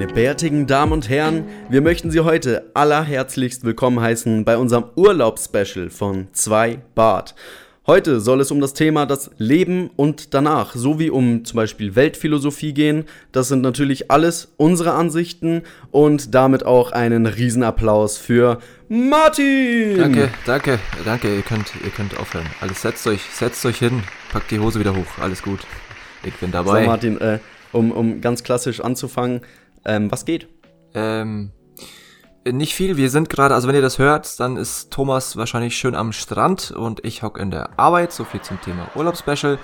[0.00, 5.90] Meine bärtigen Damen und Herren, wir möchten Sie heute allerherzlichst willkommen heißen bei unserem Urlaubsspecial
[5.90, 7.34] von 2 Bart.
[7.86, 12.72] Heute soll es um das Thema das Leben und danach sowie um zum Beispiel Weltphilosophie
[12.72, 13.04] gehen.
[13.32, 18.58] Das sind natürlich alles unsere Ansichten und damit auch einen Riesenapplaus für
[18.88, 19.98] Martin.
[19.98, 21.36] Danke, danke, danke.
[21.36, 22.46] Ihr könnt, ihr könnt aufhören.
[22.62, 25.18] Alles setzt euch, setzt euch hin, packt die Hose wieder hoch.
[25.20, 25.60] Alles gut.
[26.24, 26.84] Ich bin dabei.
[26.84, 27.38] So Martin, äh,
[27.72, 29.42] um, um ganz klassisch anzufangen,
[29.84, 30.48] ähm, was geht?
[30.94, 31.52] Ähm,
[32.44, 32.96] nicht viel.
[32.96, 36.70] Wir sind gerade, also wenn ihr das hört, dann ist Thomas wahrscheinlich schön am Strand
[36.70, 38.12] und ich hock in der Arbeit.
[38.12, 39.58] So viel zum Thema Urlaubsspecial.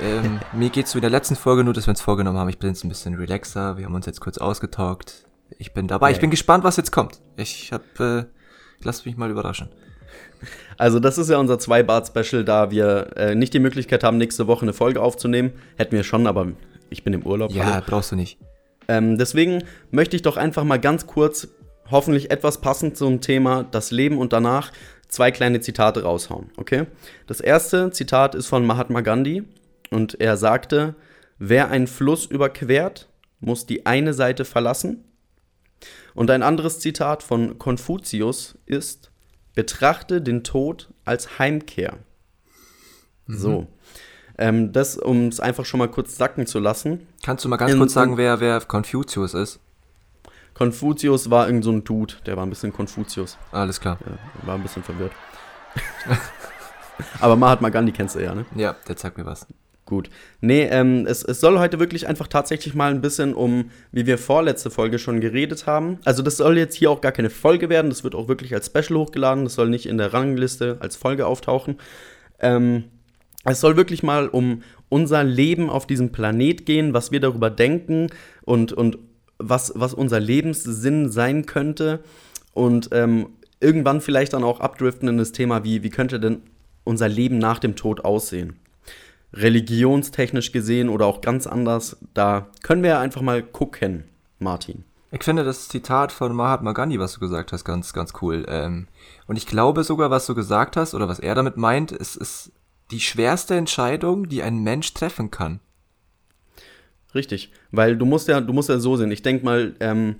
[0.00, 2.48] Ähm, mir geht's so in der letzten Folge nur, dass wir uns vorgenommen haben.
[2.48, 3.78] Ich bin jetzt ein bisschen relaxer.
[3.78, 5.26] Wir haben uns jetzt kurz ausgetalkt.
[5.58, 6.08] Ich bin dabei.
[6.08, 6.14] Okay.
[6.14, 7.20] Ich bin gespannt, was jetzt kommt.
[7.36, 8.24] Ich hab, äh,
[8.82, 9.68] lasst mich mal überraschen.
[10.76, 14.62] Also das ist ja unser Zwei-Bart-Special, da wir äh, nicht die Möglichkeit haben, nächste Woche
[14.62, 15.52] eine Folge aufzunehmen.
[15.76, 16.48] Hätten wir schon, aber
[16.90, 17.50] ich bin im Urlaub.
[17.50, 17.86] Ja, also.
[17.86, 18.38] brauchst du nicht.
[18.88, 21.48] Ähm, deswegen möchte ich doch einfach mal ganz kurz,
[21.90, 24.72] hoffentlich etwas passend zum Thema das Leben und danach,
[25.08, 26.86] zwei kleine Zitate raushauen, okay?
[27.26, 29.42] Das erste Zitat ist von Mahatma Gandhi
[29.90, 30.94] und er sagte,
[31.38, 33.08] wer einen Fluss überquert,
[33.40, 35.04] muss die eine Seite verlassen.
[36.14, 39.12] Und ein anderes Zitat von Konfuzius ist,
[39.54, 41.98] betrachte den Tod als Heimkehr.
[43.26, 43.38] Mhm.
[43.38, 43.66] So.
[44.38, 47.06] Ähm, das, um es einfach schon mal kurz sacken zu lassen.
[47.24, 49.60] Kannst du mal ganz in, kurz sagen, wer, wer Confucius ist?
[50.54, 53.38] Konfuzius war irgend so ein Dude, der war ein bisschen Konfuzius.
[53.52, 53.98] Alles klar.
[54.04, 55.12] Ja, war ein bisschen verwirrt.
[57.20, 58.44] Aber Mahatma Gandhi kennst du ja, ne?
[58.56, 59.46] Ja, der zeigt mir was.
[59.88, 60.10] Gut.
[60.42, 64.18] Nee, ähm, es, es soll heute wirklich einfach tatsächlich mal ein bisschen um, wie wir
[64.18, 65.98] vorletzte Folge schon geredet haben.
[66.04, 68.66] Also das soll jetzt hier auch gar keine Folge werden, das wird auch wirklich als
[68.66, 71.78] Special hochgeladen, das soll nicht in der Rangliste als Folge auftauchen.
[72.38, 72.84] Ähm,
[73.50, 78.08] es soll wirklich mal um unser Leben auf diesem Planet gehen, was wir darüber denken
[78.42, 78.98] und, und
[79.38, 82.00] was, was unser Lebenssinn sein könnte.
[82.52, 83.28] Und ähm,
[83.60, 86.42] irgendwann vielleicht dann auch abdriften in das Thema, wie, wie könnte denn
[86.84, 88.58] unser Leben nach dem Tod aussehen?
[89.32, 94.04] Religionstechnisch gesehen oder auch ganz anders, da können wir ja einfach mal gucken,
[94.38, 94.84] Martin.
[95.10, 98.44] Ich finde das Zitat von Mahatma Gandhi, was du gesagt hast, ganz, ganz cool.
[98.48, 98.88] Ähm,
[99.26, 102.52] und ich glaube sogar, was du gesagt hast oder was er damit meint, ist, ist
[102.90, 105.60] die schwerste Entscheidung, die ein Mensch treffen kann.
[107.14, 109.10] Richtig, weil du musst ja, du musst ja so sehen.
[109.10, 110.16] Ich denke mal, ähm,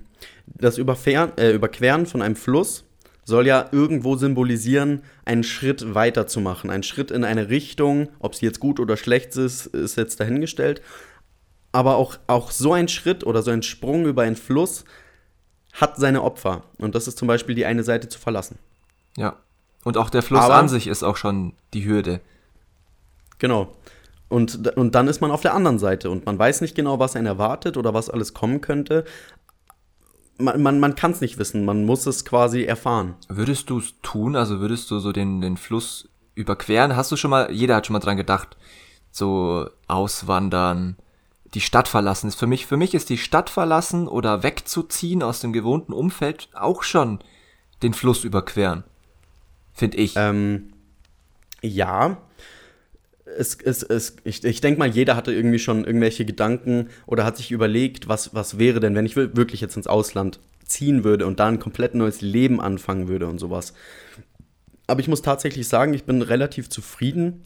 [0.47, 2.85] das Überfern, äh, Überqueren von einem Fluss
[3.25, 8.09] soll ja irgendwo symbolisieren, einen Schritt weiter zu machen, einen Schritt in eine Richtung.
[8.19, 10.81] Ob sie jetzt gut oder schlecht ist, ist jetzt dahingestellt.
[11.71, 14.83] Aber auch, auch so ein Schritt oder so ein Sprung über einen Fluss
[15.73, 16.63] hat seine Opfer.
[16.79, 18.57] Und das ist zum Beispiel die eine Seite zu verlassen.
[19.15, 19.37] Ja.
[19.83, 22.21] Und auch der Fluss Aber, an sich ist auch schon die Hürde.
[23.39, 23.71] Genau.
[24.27, 27.15] Und, und dann ist man auf der anderen Seite und man weiß nicht genau, was
[27.15, 29.03] einen erwartet oder was alles kommen könnte.
[30.37, 33.15] Man, man, man kann es nicht wissen, man muss es quasi erfahren.
[33.27, 34.35] Würdest du es tun?
[34.35, 36.95] Also würdest du so den, den Fluss überqueren?
[36.95, 38.55] Hast du schon mal, jeder hat schon mal dran gedacht,
[39.11, 40.97] so auswandern,
[41.55, 42.27] die Stadt verlassen.
[42.27, 46.49] Ist für mich, für mich ist die Stadt verlassen oder wegzuziehen aus dem gewohnten Umfeld
[46.53, 47.19] auch schon
[47.81, 48.83] den Fluss überqueren.
[49.73, 50.13] Finde ich.
[50.15, 50.73] Ähm,
[51.61, 52.17] ja,
[53.37, 57.37] es, es, es, ich, ich denke mal, jeder hatte irgendwie schon irgendwelche Gedanken oder hat
[57.37, 61.39] sich überlegt, was, was wäre denn, wenn ich wirklich jetzt ins Ausland ziehen würde und
[61.39, 63.73] da ein komplett neues Leben anfangen würde und sowas.
[64.87, 67.45] Aber ich muss tatsächlich sagen, ich bin relativ zufrieden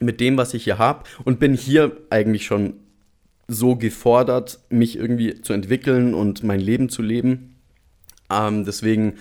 [0.00, 2.74] mit dem, was ich hier habe und bin hier eigentlich schon
[3.48, 7.56] so gefordert, mich irgendwie zu entwickeln und mein Leben zu leben.
[8.30, 9.14] Ähm, deswegen,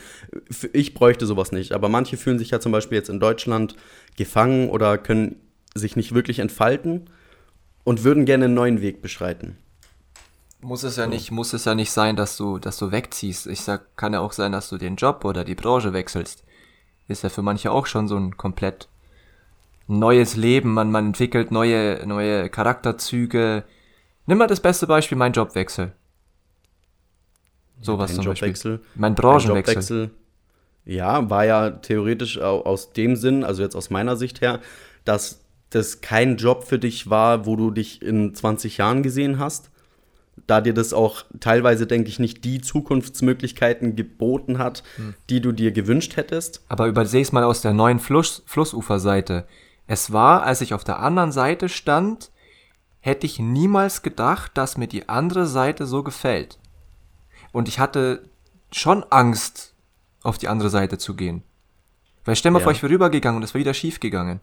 [0.74, 1.72] ich bräuchte sowas nicht.
[1.72, 3.76] Aber manche fühlen sich ja zum Beispiel jetzt in Deutschland
[4.18, 5.38] gefangen oder können
[5.78, 7.10] sich nicht wirklich entfalten
[7.84, 9.58] und würden gerne einen neuen Weg beschreiten.
[10.62, 11.10] Muss es ja so.
[11.10, 13.48] nicht, muss es ja nicht sein, dass du, dass du wegziehst.
[13.48, 16.44] Ich sag, kann ja auch sein, dass du den Job oder die Branche wechselst.
[17.08, 18.90] Ist ja für manche auch schon so ein komplett
[19.88, 20.74] neues Leben.
[20.74, 23.64] Man, man entwickelt neue, neue Charakterzüge.
[24.26, 25.94] Nimm mal das beste Beispiel, mein Jobwechsel.
[27.80, 28.78] Sowas zum Jobwechsel.
[28.80, 28.92] Beispiel.
[28.96, 29.76] Mein Branchenwechsel.
[29.76, 30.12] Jobwechsel,
[30.88, 34.62] ja, war ja theoretisch aus dem Sinn, also jetzt aus meiner Sicht her,
[35.04, 39.70] dass das kein Job für dich war, wo du dich in 20 Jahren gesehen hast.
[40.46, 45.16] Da dir das auch teilweise, denke ich, nicht die Zukunftsmöglichkeiten geboten hat, hm.
[45.30, 46.64] die du dir gewünscht hättest.
[46.70, 49.48] Aber übersehe es mal aus der neuen Fluss, Flussuferseite.
[49.88, 52.32] Es war, als ich auf der anderen Seite stand,
[53.00, 56.60] hätte ich niemals gedacht, dass mir die andere Seite so gefällt.
[57.52, 58.30] Und ich hatte
[58.72, 59.74] schon Angst,
[60.24, 61.42] auf die andere Seite zu gehen.
[62.26, 62.64] Weil stell mal ja.
[62.64, 64.42] vor, ich wäre rübergegangen und es wäre wieder schief gegangen.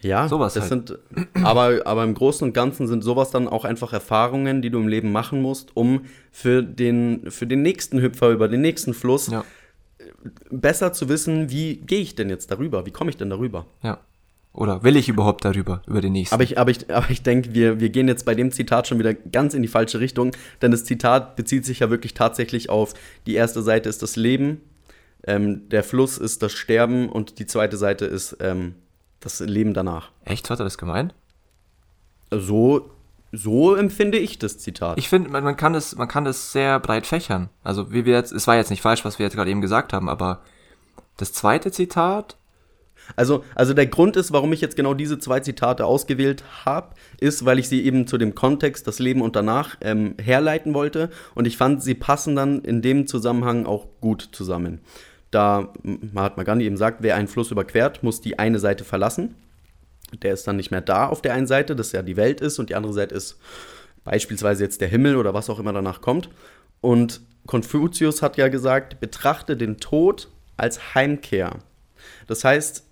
[0.00, 0.88] Ja, Sowas das halt.
[0.88, 0.98] sind,
[1.44, 4.86] aber, aber im Großen und Ganzen sind sowas dann auch einfach Erfahrungen, die du im
[4.86, 9.44] Leben machen musst, um für den, für den nächsten Hüpfer über den nächsten Fluss Ja,
[10.50, 12.86] besser zu wissen, wie gehe ich denn jetzt darüber?
[12.86, 13.66] Wie komme ich denn darüber?
[13.82, 13.98] ja.
[14.54, 16.34] Oder will ich überhaupt darüber, über den nächsten?
[16.34, 18.98] Aber ich, aber ich, aber ich denke, wir, wir gehen jetzt bei dem Zitat schon
[18.98, 22.94] wieder ganz in die falsche Richtung, denn das Zitat bezieht sich ja wirklich tatsächlich auf
[23.26, 24.62] die erste Seite ist das Leben,
[25.24, 28.74] ähm, der Fluss ist das Sterben und die zweite Seite ist ähm,
[29.20, 30.10] das Leben danach.
[30.24, 31.14] Echt, so hat er das gemeint?
[32.30, 32.90] So,
[33.32, 34.98] so empfinde ich das Zitat.
[34.98, 37.48] Ich finde, man, kann es, man kann es sehr breit fächern.
[37.62, 39.92] Also wie wir jetzt, es war jetzt nicht falsch, was wir jetzt gerade eben gesagt
[39.92, 40.42] haben, aber
[41.16, 42.36] das zweite Zitat,
[43.16, 47.44] Also, also der Grund ist, warum ich jetzt genau diese zwei Zitate ausgewählt habe, ist,
[47.44, 51.10] weil ich sie eben zu dem Kontext, das Leben und danach, ähm, herleiten wollte.
[51.34, 54.80] Und ich fand, sie passen dann in dem Zusammenhang auch gut zusammen.
[55.30, 59.34] Da Mahatma Gandhi eben sagt, wer einen Fluss überquert, muss die eine Seite verlassen.
[60.22, 62.58] Der ist dann nicht mehr da auf der einen Seite, das ja die Welt ist,
[62.58, 63.38] und die andere Seite ist
[64.04, 66.30] beispielsweise jetzt der Himmel oder was auch immer danach kommt.
[66.80, 71.58] Und Konfuzius hat ja gesagt, betrachte den Tod als Heimkehr.
[72.26, 72.84] Das heißt,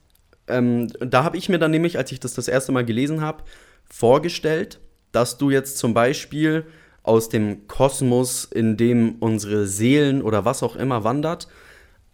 [0.49, 3.43] ähm, da habe ich mir dann nämlich, als ich das das erste Mal gelesen habe,
[3.89, 4.81] vorgestellt,
[5.13, 6.67] dass du jetzt zum Beispiel
[7.03, 11.49] aus dem Kosmos, in dem unsere Seelen oder was auch immer wandert,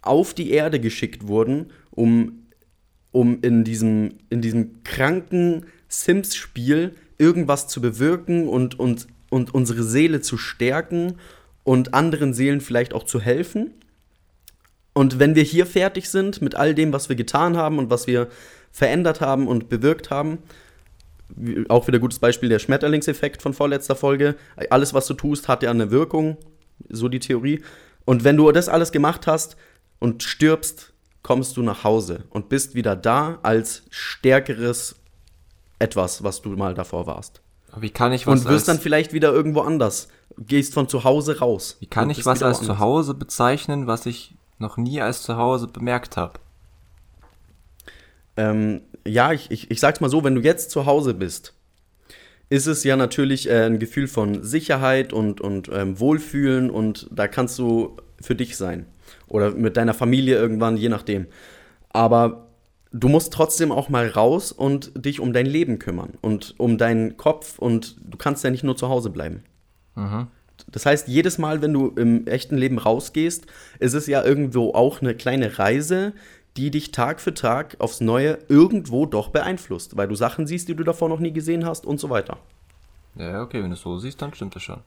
[0.03, 2.45] auf die Erde geschickt wurden, um,
[3.11, 10.21] um in, diesem, in diesem kranken Sims-Spiel irgendwas zu bewirken und, und, und unsere Seele
[10.21, 11.15] zu stärken
[11.63, 13.71] und anderen Seelen vielleicht auch zu helfen.
[14.93, 18.05] Und wenn wir hier fertig sind mit all dem, was wir getan haben und was
[18.05, 18.27] wir
[18.71, 20.39] verändert haben und bewirkt haben,
[21.69, 24.35] auch wieder gutes Beispiel der Schmetterlingseffekt von vorletzter Folge.
[24.69, 26.37] Alles, was du tust, hat ja eine Wirkung,
[26.89, 27.61] so die Theorie.
[28.05, 29.55] Und wenn du das alles gemacht hast
[30.03, 30.91] und stirbst,
[31.21, 34.95] kommst du nach Hause und bist wieder da als stärkeres
[35.79, 37.41] etwas, was du mal davor warst.
[37.77, 40.09] wie kann ich was Und wirst dann vielleicht wieder irgendwo anders.
[40.37, 41.77] Gehst von zu Hause raus.
[41.79, 42.77] wie kann ich was als woanders.
[42.77, 46.33] Zuhause bezeichnen, was ich noch nie als Zuhause bemerkt habe?
[48.35, 51.53] Ähm, ja, ich, ich, ich sag's mal so, wenn du jetzt zu Hause bist,
[52.49, 57.29] ist es ja natürlich äh, ein Gefühl von Sicherheit und, und ähm, Wohlfühlen und da
[57.29, 58.85] kannst du für dich sein.
[59.33, 61.25] Oder mit deiner Familie irgendwann, je nachdem.
[61.89, 62.49] Aber
[62.91, 67.17] du musst trotzdem auch mal raus und dich um dein Leben kümmern und um deinen
[67.17, 69.43] Kopf und du kannst ja nicht nur zu Hause bleiben.
[70.67, 73.47] Das heißt, jedes Mal, wenn du im echten Leben rausgehst,
[73.79, 76.13] ist es ja irgendwo auch eine kleine Reise,
[76.55, 80.75] die dich Tag für Tag aufs Neue irgendwo doch beeinflusst, weil du Sachen siehst, die
[80.75, 82.37] du davor noch nie gesehen hast und so weiter.
[83.15, 84.81] Ja, okay, wenn du es so siehst, dann stimmt das schon.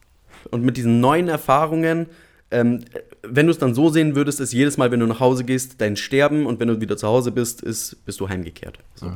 [0.53, 2.07] Und mit diesen neuen Erfahrungen,
[2.51, 2.85] ähm,
[3.23, 5.81] wenn du es dann so sehen würdest, ist jedes Mal, wenn du nach Hause gehst,
[5.81, 8.79] dein Sterben und wenn du wieder zu Hause bist, ist, bist du heimgekehrt.
[8.95, 9.11] So.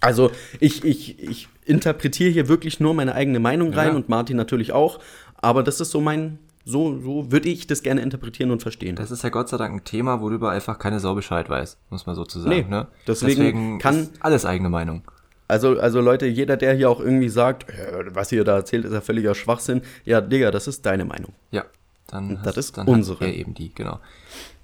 [0.00, 0.30] Also
[0.60, 3.94] ich, ich, ich interpretiere hier wirklich nur meine eigene Meinung rein Ja.
[3.96, 4.98] und Martin natürlich auch,
[5.36, 8.96] aber das ist so mein, so, so würde ich das gerne interpretieren und verstehen.
[8.96, 12.06] Das ist ja Gott sei Dank ein Thema, worüber einfach keine Sau Bescheid weiß, muss
[12.06, 12.54] man so zu sagen.
[12.54, 12.86] Nee, ne?
[13.06, 15.02] deswegen kann- ist alles eigene Meinung.
[15.48, 18.92] Also, also Leute, jeder, der hier auch irgendwie sagt, äh, was ihr da erzählt, ist
[18.92, 21.32] ja völliger Schwachsinn, ja, Digga, das ist deine Meinung.
[21.50, 21.64] Ja,
[22.12, 23.20] dann Das ist dann unsere.
[23.20, 23.98] Hat er eben die, genau.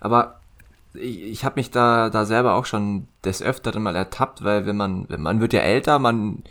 [0.00, 0.40] Aber
[0.94, 4.76] ich, ich habe mich da da selber auch schon des Öfteren mal ertappt, weil wenn
[4.76, 6.44] man wenn man wird ja älter, man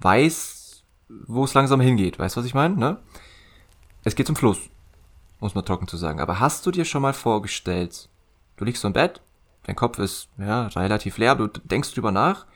[0.00, 0.82] weiß,
[1.26, 2.18] wo es langsam hingeht.
[2.18, 2.76] Weißt du, was ich meine?
[2.76, 2.98] Ne?
[4.04, 4.58] Es geht zum Fluss,
[5.40, 6.20] muss man trocken zu sagen.
[6.20, 8.08] Aber hast du dir schon mal vorgestellt,
[8.56, 9.20] du liegst so im Bett,
[9.64, 12.46] dein Kopf ist ja relativ leer, aber du denkst drüber nach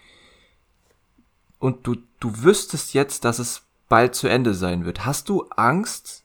[1.59, 5.05] und du du wüsstest jetzt, dass es bald zu Ende sein wird.
[5.05, 6.23] Hast du Angst,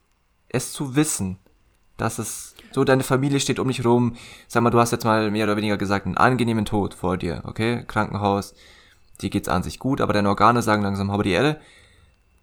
[0.50, 1.38] es zu wissen?
[1.97, 4.15] Dass es so deine Familie steht um dich rum.
[4.47, 7.41] Sag mal, du hast jetzt mal mehr oder weniger gesagt einen angenehmen Tod vor dir,
[7.45, 7.83] okay?
[7.87, 8.53] Krankenhaus,
[9.21, 11.59] dir geht's an sich gut, aber deine Organe sagen langsam, habe die Erde.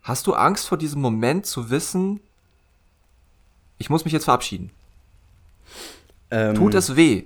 [0.03, 2.21] Hast du Angst vor diesem Moment zu wissen,
[3.79, 4.71] ich muss mich jetzt verabschieden?
[6.31, 7.25] Ähm, Tut es weh?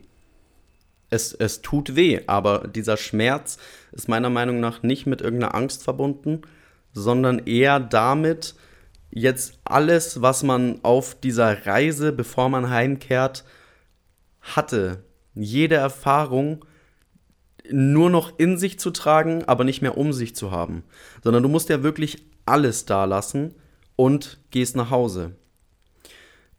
[1.10, 3.58] es, es tut weh, aber dieser Schmerz
[3.92, 6.42] ist meiner Meinung nach nicht mit irgendeiner Angst verbunden,
[6.92, 8.54] sondern eher damit,
[9.16, 13.44] jetzt alles, was man auf dieser Reise, bevor man heimkehrt,
[14.42, 15.02] hatte,
[15.34, 16.64] jede Erfahrung
[17.70, 20.84] nur noch in sich zu tragen, aber nicht mehr um sich zu haben,
[21.24, 23.54] sondern du musst ja wirklich alles da lassen
[23.96, 25.32] und gehst nach Hause.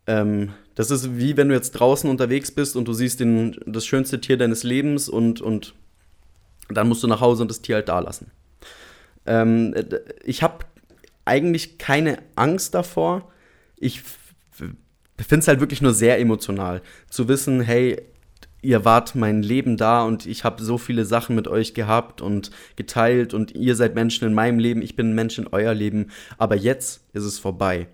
[0.08, 3.86] Ähm, das ist wie wenn du jetzt draußen unterwegs bist und du siehst den, das
[3.86, 5.76] schönste Tier deines Lebens und, und
[6.70, 8.32] dann musst du nach Hause und das Tier halt da lassen.
[9.28, 10.66] Ähm, d- ich habe
[11.28, 13.32] eigentlich keine Angst davor.
[13.76, 14.02] Ich
[14.52, 18.02] finde es halt wirklich nur sehr emotional zu wissen, hey,
[18.62, 22.52] ihr wart mein Leben da und ich habe so viele Sachen mit euch gehabt und
[22.76, 26.08] geteilt und ihr seid Menschen in meinem Leben, ich bin ein Mensch in euer Leben,
[26.38, 27.88] aber jetzt ist es vorbei.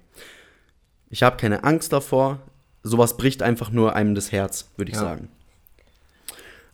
[1.09, 2.39] Ich habe keine Angst davor,
[2.81, 5.03] sowas bricht einfach nur einem das Herz, würde ich ja.
[5.03, 5.29] sagen.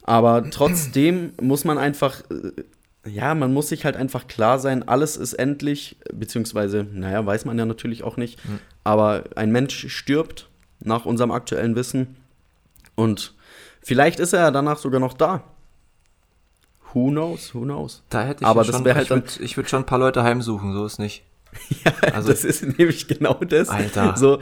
[0.03, 2.63] Aber trotzdem muss man einfach, äh,
[3.05, 7.57] ja, man muss sich halt einfach klar sein, alles ist endlich, beziehungsweise, naja, weiß man
[7.57, 8.59] ja natürlich auch nicht, mhm.
[8.83, 12.17] aber ein Mensch stirbt nach unserem aktuellen Wissen
[12.95, 13.33] und
[13.81, 15.43] vielleicht ist er ja danach sogar noch da.
[16.93, 18.01] Who knows, who knows.
[18.09, 20.73] Da hätte ich aber das schon, halt ich würde würd schon ein paar Leute heimsuchen,
[20.73, 21.23] so ist nicht.
[21.83, 23.69] Ja, also, das ist nämlich genau das.
[23.69, 24.15] Alter.
[24.17, 24.39] So,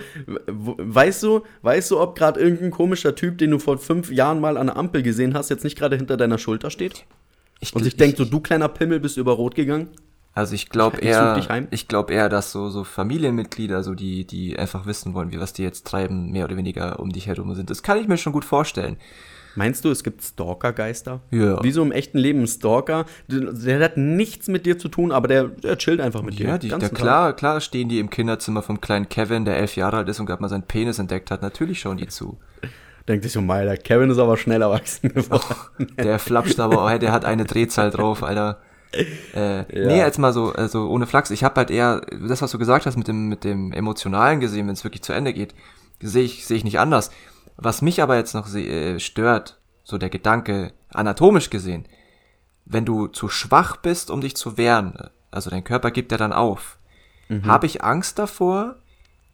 [0.47, 4.57] weißt du, weißt du, ob gerade irgendein komischer Typ, den du vor fünf Jahren mal
[4.57, 7.05] an der Ampel gesehen hast, jetzt nicht gerade hinter deiner Schulter steht?
[7.59, 9.89] Ich, und sich denkt, so du kleiner Pimmel bist über Rot gegangen?
[10.33, 14.85] Also ich glaube eher, ich glaube eher, dass so so Familienmitglieder, so die die einfach
[14.85, 17.69] wissen wollen, wie was die jetzt treiben, mehr oder weniger um dich herum sind.
[17.69, 18.97] Das kann ich mir schon gut vorstellen.
[19.57, 21.21] Meinst du, es gibt Stalker-Geister?
[21.31, 21.63] Ja.
[21.63, 23.07] Wie so im echten Leben ein Stalker.
[23.27, 26.59] Der, der, hat nichts mit dir zu tun, aber der, der chillt einfach mit ja,
[26.59, 26.77] dir.
[26.77, 30.19] Ja, klar, klar stehen die im Kinderzimmer vom kleinen Kevin, der elf Jahre alt ist
[30.19, 31.41] und gerade mal seinen Penis entdeckt hat.
[31.41, 32.37] Natürlich schauen die zu.
[33.07, 35.55] Denkt sich so, mal, der Kevin ist aber schnell erwachsen geworden.
[35.79, 38.59] Oh, der flapscht aber, oh, der hat eine Drehzahl drauf, Alter.
[39.33, 39.87] Äh, ja.
[39.87, 41.31] Nee, jetzt mal so, also ohne Flachs.
[41.31, 44.67] Ich habe halt eher, das, was du gesagt hast mit dem, mit dem Emotionalen gesehen,
[44.67, 45.53] wenn es wirklich zu Ende geht,
[46.01, 47.11] sehe ich, sehe ich nicht anders.
[47.55, 51.87] Was mich aber jetzt noch äh, stört, so der Gedanke, anatomisch gesehen,
[52.65, 54.97] wenn du zu schwach bist, um dich zu wehren,
[55.31, 56.77] also dein Körper gibt ja dann auf,
[57.29, 57.45] mhm.
[57.45, 58.75] habe ich Angst davor,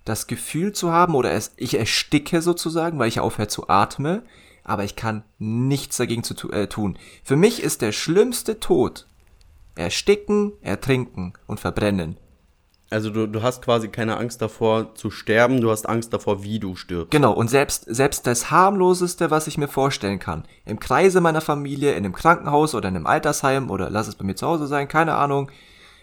[0.05, 4.21] das Gefühl zu haben oder es, ich ersticke sozusagen, weil ich aufhöre zu atmen,
[4.63, 6.97] aber ich kann nichts dagegen zu äh, tun.
[7.23, 9.07] Für mich ist der schlimmste Tod
[9.75, 12.17] ersticken, ertrinken und verbrennen.
[12.89, 16.59] Also du, du hast quasi keine Angst davor zu sterben, du hast Angst davor, wie
[16.59, 17.09] du stirbst.
[17.09, 21.93] Genau, und selbst, selbst das harmloseste, was ich mir vorstellen kann, im Kreise meiner Familie,
[21.93, 24.87] in einem Krankenhaus oder in einem Altersheim oder lass es bei mir zu Hause sein,
[24.87, 25.49] keine Ahnung,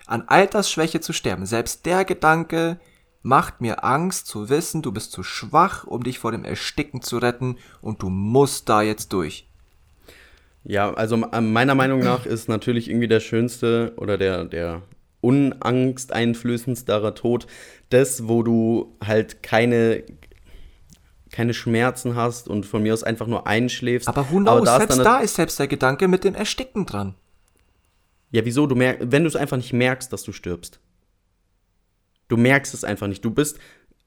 [0.07, 2.81] an Altersschwäche zu sterben, selbst der Gedanke
[3.23, 7.19] macht mir Angst zu wissen, du bist zu schwach, um dich vor dem Ersticken zu
[7.19, 9.47] retten und du musst da jetzt durch.
[10.65, 14.83] Ja, also meiner Meinung nach ist natürlich irgendwie der schönste oder der, der
[15.21, 17.47] unangsteinflößendsterer Tod,
[17.91, 20.05] das, wo du halt keine,
[21.31, 24.09] keine Schmerzen hast und von mir aus einfach nur einschläfst.
[24.09, 27.15] Aber who knows, da selbst da ist selbst der Gedanke mit dem Ersticken dran.
[28.31, 28.67] Ja, wieso?
[28.67, 30.79] Du merk, wenn du es einfach nicht merkst, dass du stirbst.
[32.31, 33.25] Du merkst es einfach nicht.
[33.25, 33.59] Du bist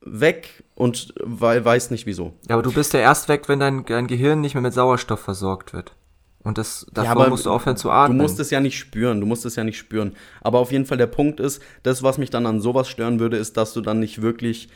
[0.02, 2.34] weg und we weißt nicht wieso.
[2.50, 5.20] Ja, aber du bist ja erst weg, wenn dein, dein Gehirn nicht mehr mit Sauerstoff
[5.20, 5.96] versorgt wird.
[6.44, 8.18] Und das, davor ja, musst du aufhören zu atmen.
[8.18, 10.14] Du musst es ja nicht spüren, du musst es ja nicht spüren.
[10.42, 13.38] Aber auf jeden Fall der Punkt ist, das, was mich dann an sowas stören würde,
[13.38, 14.70] ist, dass du dann nicht wirklich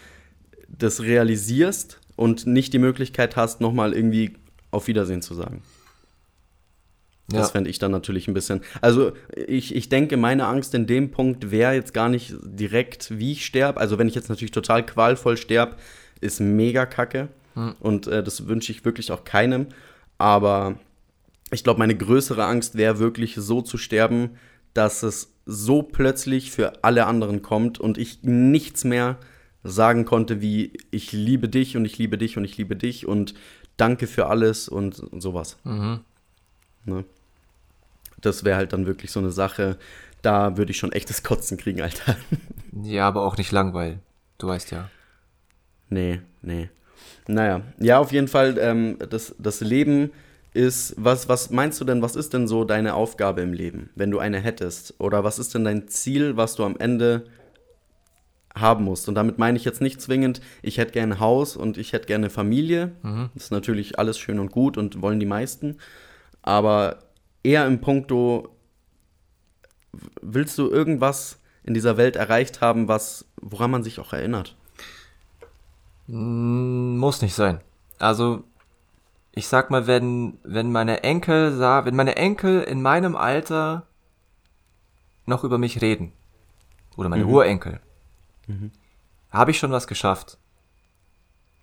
[0.69, 4.37] das realisierst und nicht die Möglichkeit hast, nochmal irgendwie
[4.71, 5.61] auf Wiedersehen zu sagen.
[7.31, 7.39] Ja.
[7.39, 8.61] Das fände ich dann natürlich ein bisschen.
[8.79, 13.33] Also ich, ich denke, meine Angst in dem Punkt wäre jetzt gar nicht direkt, wie
[13.33, 13.79] ich sterbe.
[13.79, 15.75] Also wenn ich jetzt natürlich total qualvoll sterbe,
[16.21, 17.27] ist mega kacke.
[17.55, 17.75] Hm.
[17.81, 19.67] Und äh, das wünsche ich wirklich auch keinem.
[20.17, 20.79] Aber
[21.51, 24.31] ich glaube, meine größere Angst wäre wirklich so zu sterben,
[24.73, 29.17] dass es so plötzlich für alle anderen kommt und ich nichts mehr
[29.63, 33.33] sagen konnte wie ich liebe dich und ich liebe dich und ich liebe dich und
[33.75, 35.57] danke für alles und, sowas.
[35.63, 35.99] Mhm.
[36.85, 37.05] Ne?
[38.21, 39.77] Das wäre halt dann wirklich so eine Sache,
[40.21, 42.15] da würde ich schon echtes Kotzen kriegen, Alter.
[42.83, 44.01] Ja, aber auch nicht langweilen.
[44.37, 44.91] Du weißt ja.
[45.89, 46.69] Nee, nee.
[47.27, 50.11] Naja, ja, auf jeden Fall, ähm, das, das Leben
[50.53, 54.11] ist, was, was meinst du denn, was ist denn so deine Aufgabe im Leben, wenn
[54.11, 54.95] du eine hättest?
[54.99, 57.25] Oder was ist denn dein Ziel, was du am Ende
[58.55, 59.07] haben musst?
[59.09, 62.07] Und damit meine ich jetzt nicht zwingend, ich hätte gerne ein Haus und ich hätte
[62.07, 62.91] gerne Familie.
[63.03, 63.29] Mhm.
[63.33, 65.77] Das ist natürlich alles schön und gut und wollen die meisten.
[66.41, 66.99] Aber
[67.47, 68.49] eher im Punkto,
[70.21, 74.55] willst du irgendwas in dieser Welt erreicht haben, was, woran man sich auch erinnert?
[76.07, 77.61] Muss nicht sein.
[77.99, 78.43] Also
[79.31, 83.87] ich sag mal, wenn, wenn meine Enkel sah, wenn meine Enkel in meinem Alter
[85.25, 86.13] noch über mich reden,
[86.95, 87.31] oder meine mhm.
[87.31, 87.79] Urenkel,
[88.47, 88.71] mhm.
[89.29, 90.37] habe ich schon was geschafft.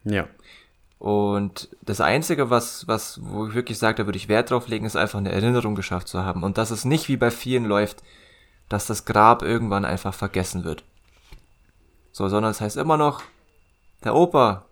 [0.04, 0.28] Ja.
[1.04, 4.86] Und das Einzige, was, was, wo ich wirklich sage, da würde ich Wert drauf legen,
[4.86, 6.42] ist einfach eine Erinnerung geschafft zu haben.
[6.42, 8.02] Und dass es nicht wie bei vielen läuft,
[8.70, 10.82] dass das Grab irgendwann einfach vergessen wird.
[12.10, 13.20] So, sondern es heißt immer noch,
[14.02, 14.64] der Opa,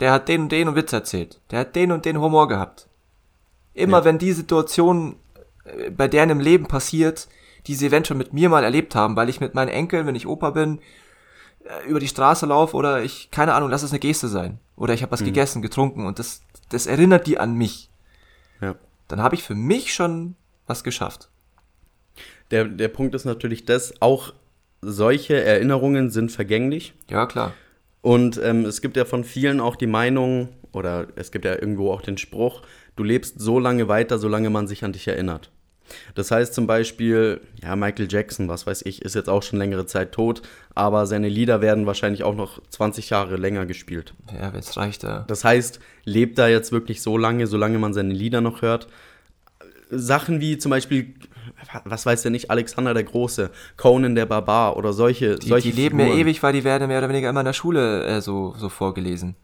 [0.00, 2.88] der hat den und den Witz erzählt, der hat den und den Humor gehabt.
[3.74, 4.04] Immer ja.
[4.06, 5.16] wenn die Situation
[5.64, 7.28] äh, bei deren im Leben passiert,
[7.66, 10.26] die sie eventuell mit mir mal erlebt haben, weil ich mit meinen Enkeln, wenn ich
[10.26, 10.80] Opa bin,
[11.86, 14.58] über die Straße laufe oder ich, keine Ahnung, lass es eine Geste sein.
[14.76, 15.26] Oder ich habe was mhm.
[15.26, 17.90] gegessen, getrunken und das, das erinnert die an mich.
[18.60, 18.74] Ja.
[19.06, 20.34] dann habe ich für mich schon
[20.66, 21.30] was geschafft.
[22.50, 24.32] Der, der Punkt ist natürlich das, auch
[24.80, 26.94] solche Erinnerungen sind vergänglich.
[27.08, 27.52] Ja, klar.
[28.00, 31.92] Und ähm, es gibt ja von vielen auch die Meinung, oder es gibt ja irgendwo
[31.92, 32.62] auch den Spruch,
[32.96, 35.50] du lebst so lange weiter, solange man sich an dich erinnert.
[36.14, 39.86] Das heißt zum Beispiel, ja, Michael Jackson, was weiß ich, ist jetzt auch schon längere
[39.86, 40.42] Zeit tot,
[40.74, 44.14] aber seine Lieder werden wahrscheinlich auch noch 20 Jahre länger gespielt.
[44.32, 45.24] Ja, wenn es reicht, ja.
[45.28, 48.88] Das heißt, lebt da jetzt wirklich so lange, solange man seine Lieder noch hört.
[49.90, 51.14] Sachen wie zum Beispiel,
[51.84, 55.36] was weiß der nicht, Alexander der Große, Conan der Barbar oder solche.
[55.36, 57.52] Die, solche die leben ja ewig, weil die werden mehr oder weniger immer in der
[57.52, 59.36] Schule äh, so, so vorgelesen.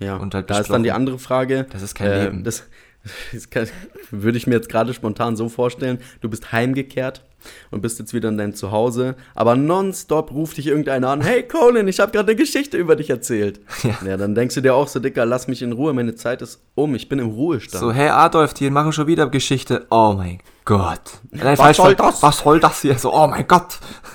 [0.00, 1.66] Ja, und halt da ist dann die andere Frage.
[1.70, 2.44] Das ist kein Leben.
[2.44, 2.64] Das,
[3.32, 3.68] das kann,
[4.10, 5.98] würde ich mir jetzt gerade spontan so vorstellen.
[6.20, 7.22] Du bist heimgekehrt
[7.70, 11.20] und bist jetzt wieder in deinem Zuhause, aber nonstop ruft dich irgendeiner an.
[11.20, 13.60] Hey Colin, ich habe gerade eine Geschichte über dich erzählt.
[14.04, 14.16] Ja.
[14.16, 16.94] dann denkst du dir auch so, Dicker, lass mich in Ruhe, meine Zeit ist um,
[16.94, 17.80] ich bin im Ruhestand.
[17.80, 19.86] So, hey Adolf, die machen schon wieder Geschichte.
[19.90, 21.00] Oh mein Gott.
[21.30, 22.22] Nein, Was soll das?
[22.22, 22.98] Was soll das hier?
[22.98, 23.78] So, oh mein Gott.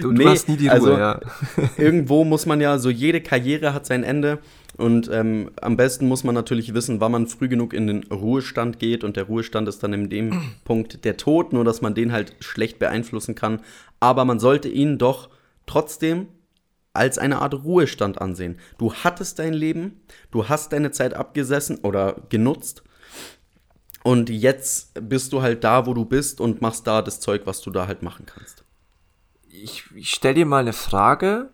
[0.00, 1.20] du, Nee, du hast nie die Ruhe, also- ja.
[1.76, 4.38] Irgendwo muss man ja, so jede Karriere hat sein Ende.
[4.78, 8.78] Und ähm, am besten muss man natürlich wissen, wann man früh genug in den Ruhestand
[8.78, 9.02] geht.
[9.02, 12.36] Und der Ruhestand ist dann in dem Punkt der Tod, nur dass man den halt
[12.38, 13.60] schlecht beeinflussen kann.
[13.98, 15.30] Aber man sollte ihn doch
[15.66, 16.28] trotzdem
[16.92, 18.58] als eine Art Ruhestand ansehen.
[18.78, 22.84] Du hattest dein Leben, du hast deine Zeit abgesessen oder genutzt.
[24.04, 27.60] Und jetzt bist du halt da, wo du bist und machst da das Zeug, was
[27.60, 28.64] du da halt machen kannst.
[29.48, 31.50] Ich, ich stell dir mal eine Frage,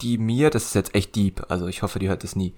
[0.00, 2.54] die mir, das ist jetzt echt deep, also ich hoffe, die hört es nie.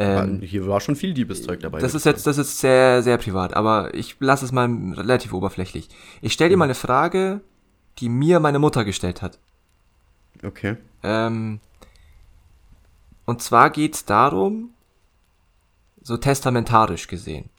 [0.00, 1.80] Ähm, Hier war schon viel Diebeszeug dabei.
[1.80, 5.88] das ist jetzt, das ist sehr, sehr privat, aber ich lasse es mal relativ oberflächlich.
[6.22, 6.60] Ich stell dir Mhm.
[6.60, 7.40] mal eine Frage,
[7.98, 9.38] die mir meine Mutter gestellt hat.
[10.44, 10.76] Okay.
[11.02, 11.58] Ähm,
[13.24, 14.70] und zwar geht's darum,
[16.00, 17.50] so testamentarisch gesehen.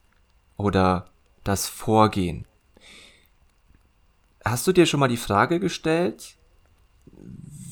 [0.56, 1.08] Oder
[1.44, 2.46] das Vorgehen.
[4.44, 6.36] Hast du dir schon mal die Frage gestellt,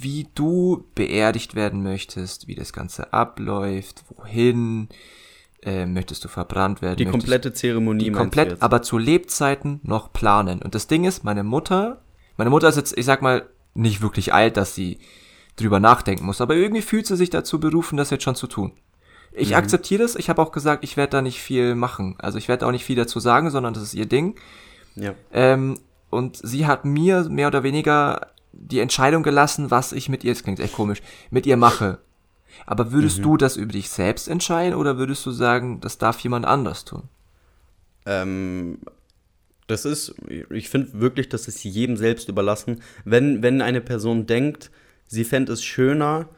[0.03, 4.89] wie du beerdigt werden möchtest, wie das Ganze abläuft, wohin,
[5.63, 6.97] äh, möchtest du verbrannt werden?
[6.97, 10.63] Die komplette Zeremonie die komplett, aber zu Lebzeiten noch planen.
[10.63, 12.03] Und das Ding ist, meine Mutter,
[12.37, 14.99] meine Mutter ist jetzt, ich sag mal, nicht wirklich alt, dass sie
[15.57, 18.73] drüber nachdenken muss, aber irgendwie fühlt sie sich dazu berufen, das jetzt schon zu tun.
[19.33, 22.17] Ich akzeptiere das, ich habe auch gesagt, ich werde da nicht viel machen.
[22.19, 24.37] Also ich werde auch nicht viel dazu sagen, sondern das ist ihr Ding.
[24.97, 25.15] Ja.
[25.33, 25.79] Ähm,
[26.11, 28.29] und sie hat mir mehr oder weniger
[28.59, 31.99] die Entscheidung gelassen, was ich mit ihr, das klingt echt komisch, mit ihr mache.
[32.67, 36.45] Aber würdest du das über dich selbst entscheiden oder würdest du sagen, das darf jemand
[36.45, 37.05] anders tun?
[38.05, 38.79] Ähm,
[39.69, 40.15] das ist,
[40.51, 42.83] ich finde wirklich, das ist jedem selbst überlassen.
[43.05, 44.71] Wenn, wenn eine Person denkt,
[45.07, 46.29] sie fände es schöner,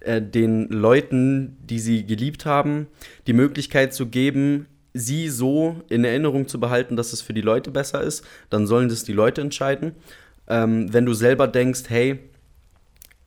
[0.00, 2.86] äh, den Leuten, die sie geliebt haben,
[3.26, 7.70] die Möglichkeit zu geben, sie so in Erinnerung zu behalten, dass es für die Leute
[7.70, 9.94] besser ist, dann sollen das die Leute entscheiden.
[10.50, 12.18] Ähm, wenn du selber denkst, hey,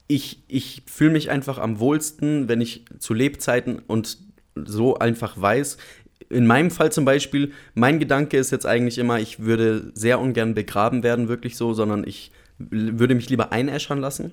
[0.08, 4.20] ich, ich fühle mich einfach am wohlsten, wenn ich zu Lebzeiten und
[4.56, 5.78] so einfach weiß.
[6.30, 10.54] In meinem Fall zum Beispiel, mein Gedanke ist jetzt eigentlich immer, ich würde sehr ungern
[10.54, 14.32] begraben werden, wirklich so, sondern ich würde mich lieber einäschern lassen.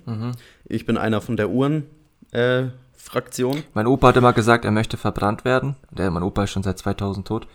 [0.65, 3.63] Ich bin einer von der Uhren-Fraktion.
[3.73, 5.75] Mein Opa hat immer gesagt, er möchte verbrannt werden.
[5.91, 7.47] Der, mein Opa ist schon seit 2000 tot.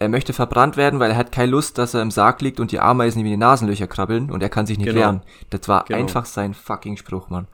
[0.00, 2.72] Er möchte verbrannt werden, weil er hat keine Lust, dass er im Sarg liegt und
[2.72, 4.98] die Ameisen ihm in die Nasenlöcher krabbeln und er kann sich nicht Genau.
[5.00, 5.22] wehren.
[5.50, 6.00] Das war Genau.
[6.00, 7.46] einfach sein fucking Spruch, Mann.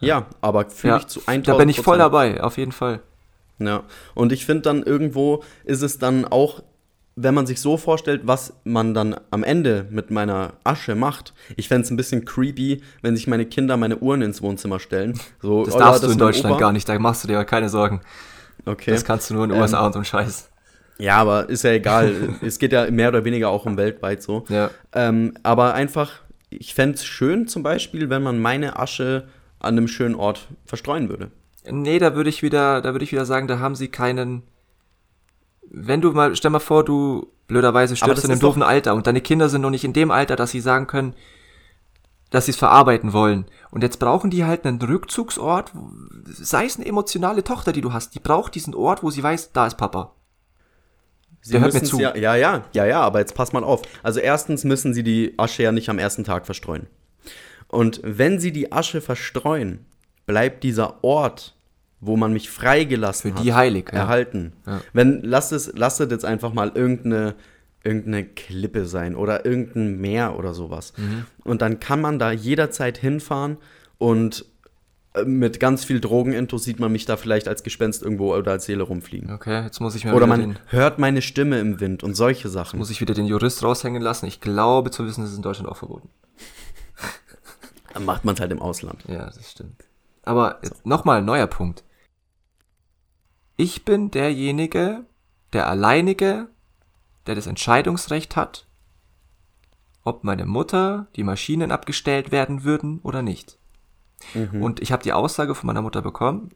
[0.00, 3.00] ja, aber fühle Ja, ich zu 1000 da bin ich voll dabei, auf jeden Fall.
[3.58, 3.82] Ja,
[4.14, 6.62] und ich finde dann irgendwo ist es dann auch,
[7.16, 11.34] wenn man sich so vorstellt, was man dann am Ende mit meiner Asche macht.
[11.56, 15.18] Ich fände es ein bisschen creepy, wenn sich meine Kinder meine Uhren ins Wohnzimmer stellen.
[15.42, 16.60] So, Das oh, darfst du in Deutschland Opa.
[16.60, 18.00] gar nicht, da machst du dir keine Sorgen.
[18.64, 18.92] Okay.
[18.92, 20.48] Das kannst du nur in den Ähm, USA und so ein Scheiß.
[20.98, 22.36] Ja, aber ist ja egal.
[22.42, 24.44] es geht ja mehr oder weniger auch um weltweit so.
[24.48, 24.70] Ja.
[24.92, 29.28] Ähm, aber einfach, ich fände es schön zum Beispiel, wenn man meine Asche
[29.60, 31.30] an einem schönen Ort verstreuen würde.
[31.70, 34.42] Nee, da würde ich wieder, da würde ich wieder sagen, da haben sie keinen.
[35.70, 39.20] Wenn du mal, stell mal vor, du blöderweise stirbst in einem doofen Alter und deine
[39.20, 41.14] Kinder sind noch nicht in dem Alter, dass sie sagen können,
[42.30, 43.46] dass sie es verarbeiten wollen.
[43.70, 45.72] Und jetzt brauchen die halt einen Rückzugsort,
[46.24, 49.52] sei es eine emotionale Tochter, die du hast, die braucht diesen Ort, wo sie weiß,
[49.52, 50.14] da ist Papa.
[51.40, 52.00] Sie hört mir müssen's zu.
[52.00, 53.82] Ja, ja, ja, ja, ja, aber jetzt pass mal auf.
[54.02, 56.86] Also erstens müssen sie die Asche ja nicht am ersten Tag verstreuen.
[57.68, 59.84] Und wenn sie die Asche verstreuen,
[60.26, 61.54] bleibt dieser Ort,
[62.00, 64.00] wo man mich freigelassen Für hat, die heilig, ja.
[64.00, 64.52] erhalten.
[64.66, 64.80] Ja.
[64.92, 67.34] Wenn, lasst es, lasst jetzt einfach mal irgendeine,
[67.82, 70.92] irgendeine Klippe sein oder irgendein Meer oder sowas.
[70.96, 71.26] Mhm.
[71.44, 73.58] Und dann kann man da jederzeit hinfahren
[73.98, 74.44] und
[75.24, 78.82] mit ganz viel Drogenintus sieht man mich da vielleicht als Gespenst irgendwo oder als Seele
[78.82, 79.32] rumfliegen.
[79.32, 82.78] Okay, jetzt muss ich mir Oder man hört meine Stimme im Wind und solche Sachen.
[82.78, 84.26] muss ich wieder den Jurist raushängen lassen.
[84.26, 86.10] Ich glaube zu wissen, das ist in Deutschland auch verboten.
[87.94, 89.04] Dann macht man es halt im Ausland.
[89.08, 89.84] Ja, das stimmt.
[90.22, 91.84] Aber jetzt nochmal ein neuer Punkt.
[93.56, 95.04] Ich bin derjenige,
[95.52, 96.48] der alleinige,
[97.26, 98.66] der das Entscheidungsrecht hat,
[100.04, 103.57] ob meine Mutter die Maschinen abgestellt werden würden oder nicht.
[104.60, 106.50] Und ich habe die Aussage von meiner Mutter bekommen,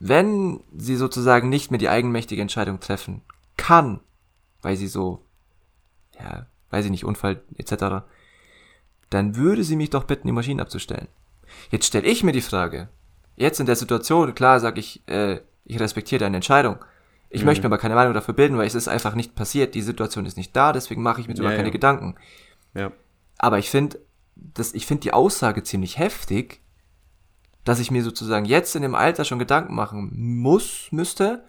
[0.00, 3.22] wenn sie sozusagen nicht mehr die eigenmächtige Entscheidung treffen
[3.56, 4.00] kann,
[4.62, 5.24] weil sie so,
[6.18, 8.04] ja, weiß ich nicht, Unfall etc.,
[9.10, 11.08] dann würde sie mich doch bitten, die Maschinen abzustellen.
[11.70, 12.88] Jetzt stelle ich mir die Frage,
[13.36, 16.76] jetzt in der Situation, klar sage ich, äh, ich respektiere deine Entscheidung.
[17.30, 19.82] Ich möchte mir aber keine Meinung dafür bilden, weil es ist einfach nicht passiert, die
[19.82, 21.72] Situation ist nicht da, deswegen mache ich mir darüber Ja, keine ja.
[21.72, 22.14] Gedanken.
[22.74, 22.92] Ja.
[23.36, 23.98] Aber ich finde,
[24.54, 26.60] das, ich finde die Aussage ziemlich heftig,
[27.64, 31.44] dass ich mir sozusagen jetzt in dem Alter schon Gedanken machen muss, müsste,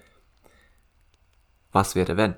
[1.72, 2.36] was wäre wenn?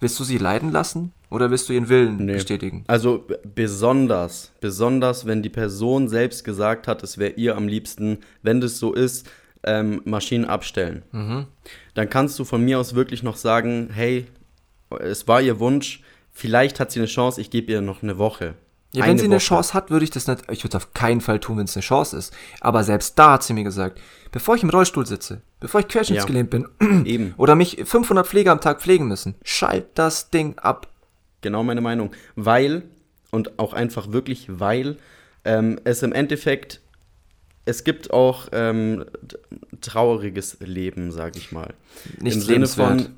[0.00, 2.34] Willst du sie leiden lassen oder willst du ihren Willen Nee.
[2.34, 2.84] bestätigen?
[2.86, 8.60] Also besonders, besonders, wenn die Person selbst gesagt hat, es wäre ihr am liebsten, wenn
[8.60, 9.28] das so ist,
[9.64, 11.02] ähm, Maschinen abstellen.
[11.10, 11.46] Mhm.
[11.94, 14.26] Dann kannst du von mir aus wirklich noch sagen, hey,
[15.00, 18.54] es war ihr Wunsch, vielleicht hat sie eine Chance, ich gebe ihr noch eine Woche.
[18.92, 19.44] Ja, wenn sie eine Woche.
[19.44, 21.76] Chance hat, würde ich das nicht, ich würde es auf keinen Fall tun, wenn es
[21.76, 22.32] eine Chance ist.
[22.60, 24.00] Aber selbst da hat sie mir gesagt,
[24.32, 26.68] bevor ich im Rollstuhl sitze, bevor ich querschnittsgelähmt bin
[27.04, 30.88] Eben, oder mich 500 Pfleger am Tag pflegen müssen, schalt das Ding ab.
[31.42, 32.12] genau meine Meinung.
[32.34, 32.84] Weil,
[33.30, 34.96] und auch einfach wirklich weil,
[35.44, 36.80] ähm, es im Endeffekt,
[37.66, 39.04] es gibt auch ähm,
[39.82, 41.74] trauriges Leben, sag ich mal.
[42.20, 43.02] Nicht Im Sinne lebenswert.
[43.02, 43.16] von,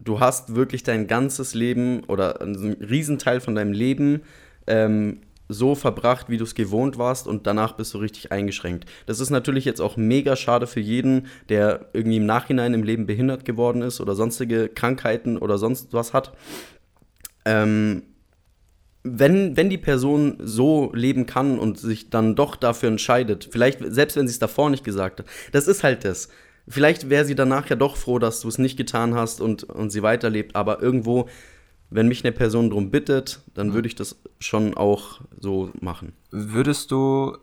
[0.00, 4.22] du hast wirklich dein ganzes Leben oder einen Riesenteil von deinem Leben
[4.66, 8.86] ähm, so verbracht, wie du es gewohnt warst und danach bist du richtig eingeschränkt.
[9.06, 13.06] Das ist natürlich jetzt auch mega schade für jeden, der irgendwie im Nachhinein im Leben
[13.06, 16.32] behindert geworden ist oder sonstige Krankheiten oder sonst was hat.
[17.44, 18.04] Ähm,
[19.04, 24.16] wenn, wenn die Person so leben kann und sich dann doch dafür entscheidet, vielleicht, selbst
[24.16, 26.28] wenn sie es davor nicht gesagt hat, das ist halt das.
[26.68, 29.90] Vielleicht wäre sie danach ja doch froh, dass du es nicht getan hast und, und
[29.90, 31.28] sie weiterlebt, aber irgendwo,
[31.94, 36.12] wenn mich eine Person darum bittet, dann würde ich das schon auch so machen.
[36.30, 37.36] Würdest du,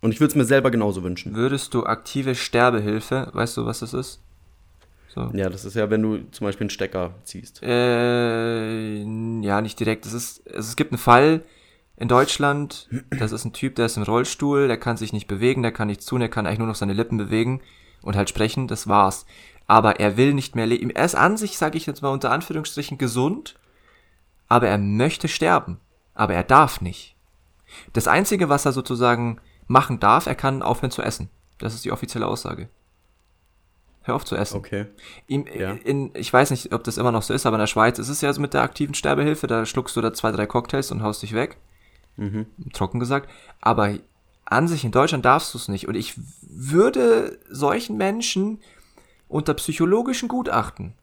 [0.00, 1.34] Und ich würde es mir selber genauso wünschen.
[1.34, 4.20] würdest du aktive Sterbehilfe, weißt du, was das ist?
[5.14, 5.30] So.
[5.32, 7.62] Ja, das ist ja, wenn du zum Beispiel einen Stecker ziehst.
[7.62, 9.02] Äh,
[9.42, 10.06] ja, nicht direkt.
[10.06, 11.42] Es ist, es gibt einen Fall
[11.96, 12.88] in Deutschland,
[13.18, 15.88] das ist ein Typ, der ist im Rollstuhl, der kann sich nicht bewegen, der kann
[15.88, 17.60] nichts tun, der kann eigentlich nur noch seine Lippen bewegen
[18.02, 19.26] und halt sprechen, das war's.
[19.66, 20.90] Aber er will nicht mehr leben.
[20.90, 23.56] Er ist an sich, sage ich jetzt mal unter Anführungsstrichen, gesund,
[24.48, 25.78] aber er möchte sterben.
[26.14, 27.14] Aber er darf nicht.
[27.92, 31.28] Das Einzige, was er sozusagen machen darf, er kann aufhören zu essen.
[31.58, 32.68] Das ist die offizielle Aussage.
[34.02, 34.56] Hör auf zu essen.
[34.56, 34.86] Okay.
[35.26, 35.72] Ihm, Ja.
[35.72, 38.08] in, ich weiß nicht, ob das immer noch so ist, aber in der Schweiz ist
[38.08, 41.02] es ja so mit der aktiven Sterbehilfe, da schluckst du da zwei, drei Cocktails und
[41.02, 41.58] haust dich weg.
[42.16, 42.46] Mhm.
[42.72, 43.28] Trocken gesagt.
[43.60, 43.94] Aber
[44.46, 45.86] an sich in Deutschland darfst du es nicht.
[45.88, 48.60] Und ich würde solchen Menschen
[49.28, 50.94] unter psychologischen Gutachten,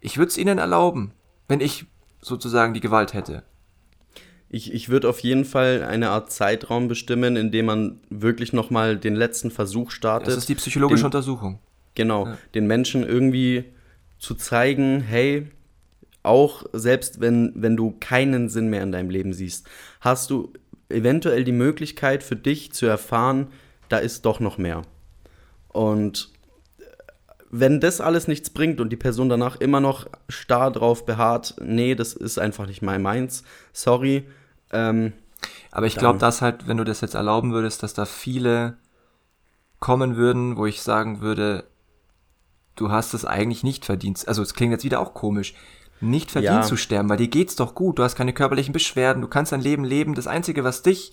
[0.00, 1.12] ich würde es ihnen erlauben,
[1.46, 1.86] wenn ich
[2.20, 3.42] sozusagen die Gewalt hätte.
[4.50, 8.96] Ich, ich würde auf jeden Fall eine Art Zeitraum bestimmen, in dem man wirklich nochmal
[8.96, 10.28] den letzten Versuch startet.
[10.28, 11.58] Das ist die psychologische den- Untersuchung.
[11.94, 13.64] Genau, den Menschen irgendwie
[14.18, 15.48] zu zeigen, hey,
[16.22, 19.68] auch selbst wenn, wenn du keinen Sinn mehr in deinem Leben siehst,
[20.00, 20.52] hast du
[20.88, 23.48] eventuell die Möglichkeit für dich zu erfahren,
[23.88, 24.82] da ist doch noch mehr.
[25.68, 26.30] Und
[27.50, 31.94] wenn das alles nichts bringt und die Person danach immer noch starr drauf beharrt, nee,
[31.94, 34.26] das ist einfach nicht mein meins, sorry,
[34.70, 35.12] ähm,
[35.70, 38.76] Aber ich glaube, dass halt, wenn du das jetzt erlauben würdest, dass da viele
[39.78, 41.64] kommen würden, wo ich sagen würde,
[42.74, 44.26] du hast es eigentlich nicht verdient.
[44.26, 45.54] Also es klingt jetzt wieder auch komisch.
[46.00, 46.62] Nicht verdient Ja.
[46.62, 49.60] zu sterben, weil dir geht's doch gut, du hast keine körperlichen Beschwerden, du kannst dein
[49.60, 50.14] Leben leben.
[50.14, 51.12] Das Einzige, was dich.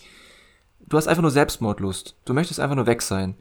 [0.88, 2.16] Du hast einfach nur Selbstmordlust.
[2.26, 3.36] Du möchtest einfach nur weg sein.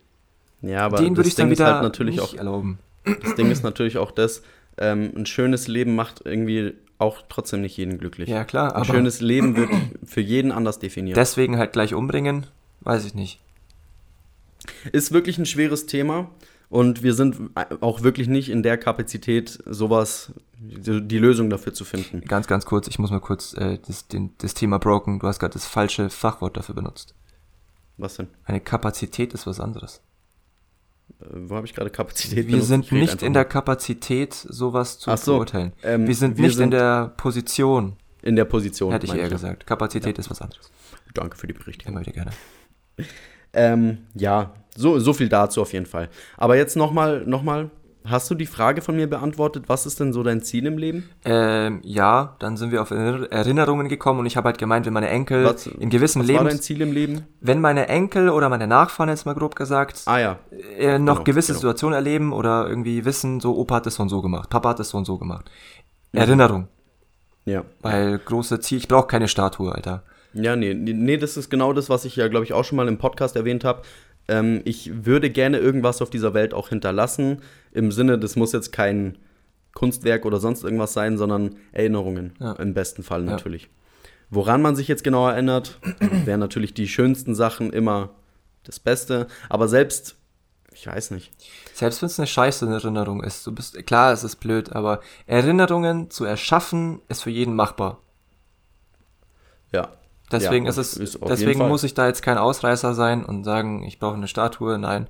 [0.63, 2.79] Ja, aber Den würde das ich Ding ist wieder halt natürlich nicht auch erlauben.
[3.23, 4.43] Das Ding ist natürlich auch das,
[4.79, 8.29] ähm, ein schönes Leben macht irgendwie auch trotzdem nicht jeden glücklich.
[8.29, 9.71] Ja, klar, ein aber schönes Leben wird
[10.05, 11.17] für jeden anders definiert.
[11.17, 12.47] deswegen halt gleich umbringen,
[12.81, 13.41] weiß ich nicht.
[14.93, 16.31] ist wirklich ein schweres Thema
[16.71, 21.85] und wir sind auch wirklich nicht in der Kapazität, sowas, die die Lösung dafür zu
[21.85, 22.23] finden.
[22.23, 25.41] Ganz, ganz kurz, ich muss mal kurz äh, das, den, das Thema broken, du hast
[25.41, 27.15] gerade das falsche Fachwort dafür benutzt.
[27.97, 28.29] Was denn?
[28.45, 30.01] Eine Kapazität ist was anderes.
[31.21, 32.49] Äh, Wo habe ich gerade Kapazität?
[32.49, 33.45] Wir sind Ich nicht in der.
[33.45, 35.73] Kapazität, sowas zu so, beurteilen.
[35.83, 38.93] ähm, wir sind wir nicht in sind der Position, in der Position.
[38.93, 39.29] hätte ich eher ja.
[39.29, 39.67] gesagt.
[39.67, 40.71] Kapazität ist was anderes.
[41.13, 41.95] Danke für die Berichtigung.
[41.95, 42.31] Immer wieder gerne.
[43.53, 46.09] ähm, ja, so, so viel dazu auf jeden Fall.
[46.37, 47.71] Aber jetzt nochmal, noch mal,
[48.07, 51.09] hast du die Frage von mir beantwortet, was ist denn so dein Ziel im Leben?
[51.25, 54.93] Ähm, ja, dann sind wir auf Erinner- Erinnerungen gekommen und ich habe halt gemeint, wenn
[54.93, 56.61] meine Enkel Was- in gewissen Was war dein.
[56.61, 57.27] Ziel im Leben?
[57.41, 60.39] Wenn meine Enkel oder meine Nachfahren jetzt mal grob gesagt, Ah ja,
[60.79, 61.61] äh, noch Genau, gewisse genau.
[61.61, 64.79] Situationen erleben oder irgendwie wissen, so Opa hat das so und so gemacht, Papa hat
[64.79, 65.51] das so und so gemacht.
[66.13, 66.69] Erinnerung,
[67.45, 67.65] ja.
[67.83, 70.03] weil große Ziel, ich brauche keine Statue, Alter.
[70.37, 72.89] Ja, nee, nee, das ist genau das, was ich ja, glaube ich, auch schon mal
[72.89, 73.83] im Podcast erwähnt habe.
[74.29, 77.43] Ähm, ich würde gerne irgendwas auf dieser Welt auch hinterlassen.
[77.73, 79.19] Im Sinne, das muss jetzt kein
[79.75, 82.33] Kunstwerk oder sonst irgendwas sein, sondern Erinnerungen.
[82.41, 82.53] Ja.
[82.55, 83.33] Im besten Fall Ja.
[83.33, 83.69] natürlich.
[84.31, 85.79] Woran man sich jetzt genau erinnert,
[86.25, 88.11] wären natürlich die schönsten Sachen immer
[88.65, 89.27] das Beste.
[89.49, 90.17] Aber selbst,
[90.73, 91.31] ich weiß nicht.
[91.75, 96.11] Selbst wenn es eine scheiße Erinnerung ist, du bist, klar, es ist blöd, aber Erinnerungen
[96.11, 98.01] zu erschaffen ist für jeden machbar.
[99.73, 99.93] Ja.
[100.39, 101.69] Deswegen Ja, ist es, ist deswegen Fall.
[101.69, 104.79] muss ich da jetzt kein Ausreißer sein und sagen, ich brauche eine Statue.
[104.79, 105.07] Nein.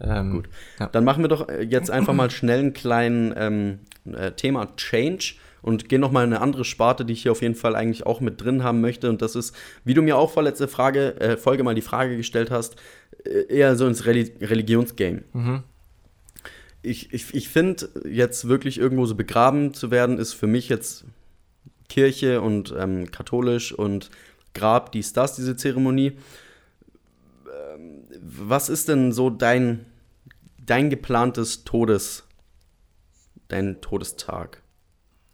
[0.00, 0.48] Ähm, Gut.
[0.78, 0.86] Ja.
[0.86, 3.78] Dann machen wir doch äh, jetzt einfach mal schnell einen kleinen ähm,
[4.12, 7.42] äh, Thema Change und gehen noch mal in eine andere Sparte, die ich hier auf
[7.42, 9.08] jeden Fall eigentlich auch mit drin haben möchte.
[9.08, 12.50] Und das ist, wie du mir auch vorletzte Frage, äh, Folge mal die Frage gestellt
[12.50, 12.76] hast,
[13.24, 15.22] äh, eher so ins Reli Religionsgame.
[15.32, 15.62] Mhm.
[16.82, 21.04] Ich, ich, ich finde, jetzt wirklich irgendwo so begraben zu werden, ist für mich jetzt
[21.88, 24.10] Kirche und ähm, katholisch und
[24.56, 26.18] Grab, dies, das, diese Zeremonie.
[27.46, 29.86] Ähm, was ist denn so dein,
[30.64, 32.24] dein geplantes Todes,
[33.48, 34.62] dein Todestag?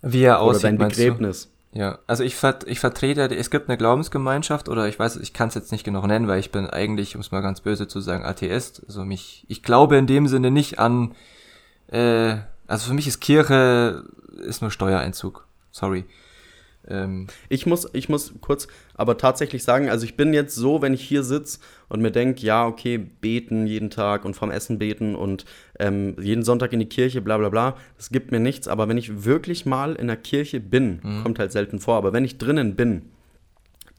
[0.02, 1.04] Wie er Oder aussieht, dein meinst du?
[1.04, 1.48] Begräbnis?
[1.74, 5.48] Ja, also ich, vert, ich vertrete, es gibt eine Glaubensgemeinschaft oder ich weiß, ich kann
[5.48, 8.00] es jetzt nicht genau nennen, weil ich bin eigentlich, um es mal ganz böse zu
[8.00, 8.82] sagen, Atheist.
[8.87, 11.14] Also mich, ich glaube in dem Sinne nicht an,
[11.87, 14.04] äh, also für mich ist Kirche,
[14.42, 15.46] ist nur Steuereinzug.
[15.70, 16.04] Sorry.
[16.88, 20.95] Ähm, Ich muss, ich muss kurz aber tatsächlich sagen, also ich bin jetzt so, wenn
[20.95, 25.14] ich hier sitze und mir denke, ja, okay, beten jeden Tag und vom Essen beten
[25.14, 25.45] und
[25.79, 28.68] ähm, jeden Sonntag in die Kirche, bla bla bla, das gibt mir nichts.
[28.68, 32.25] Aber wenn ich wirklich mal in der Kirche bin, kommt halt selten vor, aber wenn
[32.25, 33.03] ich drinnen bin,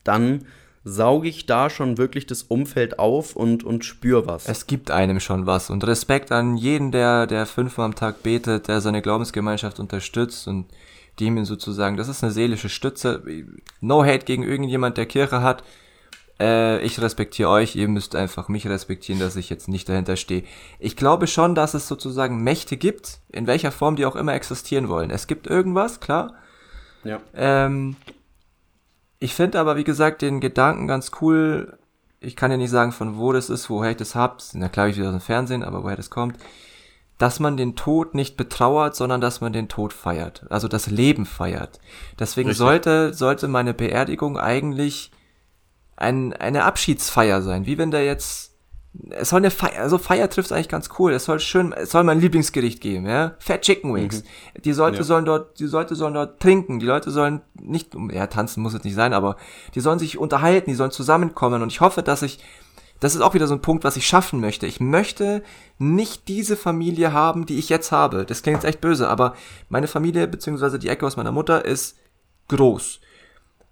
[0.03, 0.45] dann
[0.85, 4.49] sauge ich da schon wirklich das Umfeld auf und, und spüre was.
[4.49, 8.67] es gibt einem schon was und Respekt an jeden, der, der fünfmal am Tag betet,
[8.67, 10.65] der seine Glaubensgemeinschaft unterstützt und
[11.19, 13.23] dem ihn sozusagen, das ist eine seelische Stütze.
[13.81, 15.63] No hate gegen irgendjemand, der Kirche hat.
[16.39, 20.43] Äh, ich respektiere euch, ihr müsst einfach mich respektieren, dass ich jetzt nicht dahinter stehe.
[20.79, 24.89] Ich glaube schon, dass es sozusagen Mächte gibt, in welcher Form die auch immer existieren
[24.89, 25.11] wollen.
[25.11, 26.33] Es gibt irgendwas, klar.
[27.03, 27.19] ja.
[27.35, 27.95] Ähm,
[29.19, 31.77] ich finde aber, wie gesagt, den Gedanken ganz cool.
[32.19, 34.41] Ich kann ja nicht sagen, von wo das ist, woher ich das hab.
[34.51, 36.37] Na klar, ich wieder aus dem Fernsehen, aber woher das kommt.
[37.23, 40.45] Dass man den Tod nicht betrauert, sondern dass man den Tod feiert.
[40.49, 41.79] Also das Leben feiert.
[42.19, 42.57] Deswegen Richtig.
[42.57, 45.09] sollte, sollte meine Beerdigung eigentlich
[45.95, 47.65] ein, eine Abschiedsfeier sein.
[47.65, 48.57] Wie wenn der jetzt,
[49.11, 51.13] es soll eine Feier, also Feier trifft eigentlich ganz cool.
[51.13, 53.35] Es soll schön, es soll mein Lieblingsgericht geben, ja.
[53.39, 54.25] Fat Chicken Wings.
[54.65, 55.03] Die Leute Ja.
[55.03, 56.79] sollen dort, die Leute sollen dort trinken.
[56.79, 59.37] Die Leute sollen nicht, ja, tanzen muss es nicht sein, aber
[59.75, 61.61] die sollen sich unterhalten, die sollen zusammenkommen.
[61.61, 62.39] Und ich hoffe, dass ich,
[63.03, 64.65] das ist auch wieder so ein Punkt, was ich schaffen möchte.
[64.65, 65.43] Ich möchte
[65.77, 68.25] nicht diese Familie haben, die ich jetzt habe.
[68.25, 69.35] Das klingt jetzt echt böse, aber
[69.67, 71.97] meine Familie, beziehungsweise die Ecke aus meiner Mutter, ist
[72.47, 73.01] groß.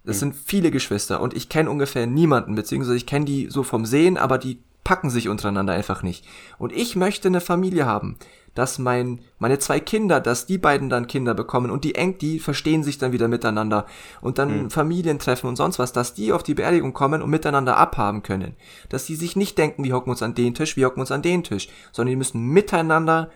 [0.04, 3.86] Das sind viele Geschwister und ich kenne ungefähr niemanden, beziehungsweise ich kenne die so vom
[3.86, 6.26] Sehen, aber die packen sich untereinander einfach nicht.
[6.58, 8.16] Und ich möchte eine Familie haben,
[8.54, 12.38] dass mein, meine zwei Kinder, dass die beiden dann Kinder bekommen und die eng, die
[12.38, 13.86] verstehen sich dann wieder miteinander
[14.20, 18.22] und dann Familientreffen und sonst was, dass die auf die Beerdigung kommen und miteinander abhaben
[18.22, 18.54] können.
[18.90, 21.22] Dass die sich nicht denken, wir hocken uns an den Tisch, wir hocken uns an
[21.22, 23.30] den Tisch, sondern die müssen miteinander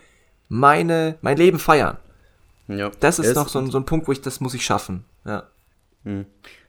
[0.48, 1.96] meine, mein Leben feiern.
[2.68, 2.90] ja.
[3.00, 5.04] Das ist Es- noch so ein, so ein Punkt, wo ich, das muss ich schaffen.
[5.24, 5.44] Ja.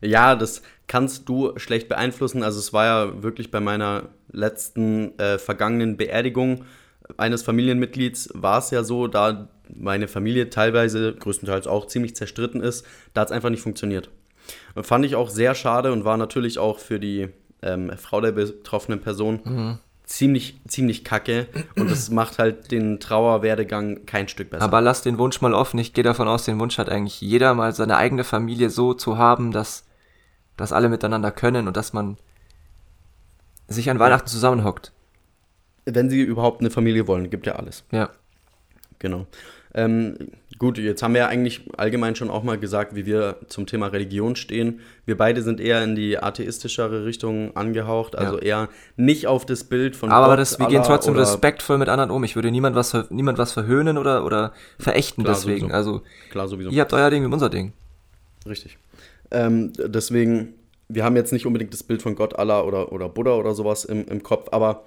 [0.01, 2.43] Ja, das kannst du schlecht beeinflussen.
[2.43, 6.65] Also es war ja wirklich bei meiner letzten äh, vergangenen Beerdigung
[7.15, 12.85] eines Familienmitglieds war es ja so, da meine Familie teilweise, größtenteils auch ziemlich zerstritten ist,
[13.13, 14.09] da hat es einfach nicht funktioniert.
[14.81, 17.29] Fand ich auch sehr schade und war natürlich auch für die
[17.61, 21.47] ähm, Frau der betroffenen Person ziemlich, ziemlich kacke.
[21.75, 24.63] Und das macht halt den Trauerwerdegang kein Stück besser.
[24.63, 25.79] Aber lass den Wunsch mal offen.
[25.79, 29.17] Ich gehe davon aus, den Wunsch hat eigentlich jeder mal seine eigene Familie so zu
[29.17, 29.85] haben, dass,
[30.57, 32.17] dass alle miteinander können und dass man
[33.67, 34.91] sich an Weihnachten zusammenhockt.
[35.85, 37.83] Wenn sie überhaupt eine Familie wollen, gibt ja alles.
[37.91, 38.09] Ja.
[38.99, 39.25] Genau.
[39.73, 40.17] Ähm,
[40.57, 43.87] gut, jetzt haben wir ja eigentlich allgemein schon auch mal gesagt, wie wir zum Thema
[43.87, 44.79] Religion stehen.
[45.05, 49.95] Wir beide sind eher in die atheistischere Richtung angehaucht, also eher nicht auf das Bild
[49.95, 52.23] von Aber Gott, das, wir gehen Allah trotzdem oder- respektvoll mit anderen um.
[52.23, 55.59] Ich würde niemand was, niemand was verhöhnen oder, oder verächten Klar, deswegen.
[55.67, 55.75] sowieso.
[55.75, 56.71] Also, Klar, sowieso.
[56.71, 57.73] ihr habt euer Ding, wir unser Ding.
[58.47, 58.77] Richtig.
[59.31, 60.53] Ähm, deswegen
[60.89, 63.85] wir haben jetzt nicht unbedingt das Bild von Gott, Allah oder, oder Buddha oder sowas
[63.85, 64.85] im, im Kopf, aber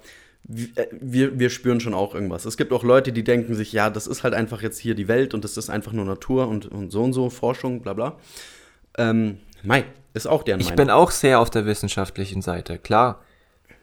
[0.75, 2.45] äh, wir, wir spüren schon auch irgendwas.
[2.45, 5.07] Es gibt auch Leute, die denken sich, ja, das ist halt einfach jetzt hier die
[5.07, 8.17] Welt und das ist einfach nur Natur und, und so und so, Forschung, bla bla.
[8.97, 10.79] Ähm, Mai, ist auch deren ich Meinung.
[10.79, 13.21] Ich bin auch sehr auf der wissenschaftlichen Seite, klar.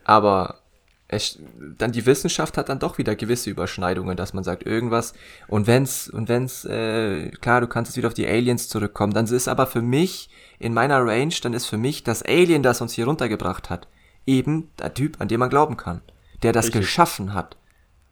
[0.04, 0.60] Aber
[1.08, 1.38] es,
[1.78, 5.14] dann die Wissenschaft hat dann doch wieder gewisse Überschneidungen, dass man sagt, irgendwas,
[5.48, 9.26] und wenn's, und wenn's, äh, klar, du kannst jetzt wieder auf die Aliens zurückkommen, dann
[9.26, 12.92] ist aber für mich, in meiner Range, dann ist für mich das Alien, das uns
[12.92, 13.88] hier runtergebracht hat,
[14.26, 16.02] eben der Typ, an dem man glauben kann
[16.42, 16.82] der das Richtig.
[16.82, 17.56] geschaffen hat.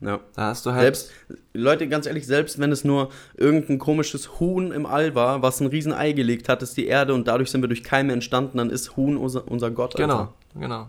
[0.00, 0.20] Ja.
[0.34, 0.82] Da hast du halt.
[0.82, 1.10] Selbst,
[1.54, 5.68] Leute, ganz ehrlich, selbst wenn es nur irgendein komisches Huhn im All war, was ein
[5.68, 8.96] Riesen-Ei gelegt hat, ist die Erde und dadurch sind wir durch Keime entstanden, dann ist
[8.96, 9.94] Huhn unser, unser Gott.
[9.94, 10.34] Genau, Alter.
[10.54, 10.86] genau.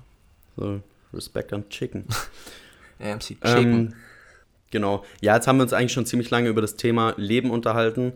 [0.58, 0.82] So,
[1.14, 2.06] Respect on Chicken.
[3.00, 3.44] AMC Chicken.
[3.46, 3.94] Ähm,
[4.72, 5.04] genau.
[5.22, 8.14] Ja, jetzt haben wir uns eigentlich schon ziemlich lange über das Thema Leben unterhalten.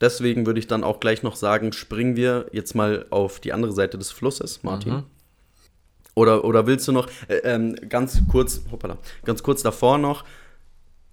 [0.00, 3.72] Deswegen würde ich dann auch gleich noch sagen, springen wir jetzt mal auf die andere
[3.72, 4.92] Seite des Flusses, Martin.
[4.92, 5.04] Mhm.
[6.14, 10.24] Oder, oder willst du noch äh, ähm, ganz kurz, hoppala, ganz kurz davor noch,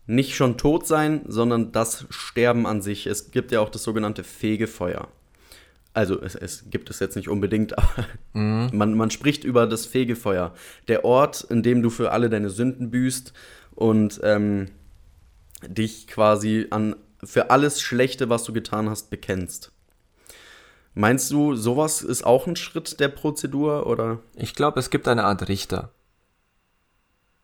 [0.05, 3.07] nicht schon tot sein, sondern das Sterben an sich.
[3.07, 5.07] Es gibt ja auch das sogenannte Fegefeuer.
[5.93, 8.69] Also es, es gibt es jetzt nicht unbedingt, aber mhm.
[8.73, 10.53] man, man spricht über das Fegefeuer.
[10.87, 13.33] Der Ort, in dem du für alle deine Sünden büßt
[13.75, 14.69] und ähm,
[15.67, 19.71] dich quasi an für alles Schlechte, was du getan hast, bekennst.
[20.93, 24.19] Meinst du, sowas ist auch ein Schritt der Prozedur oder?
[24.35, 25.91] Ich glaube, es gibt eine Art Richter.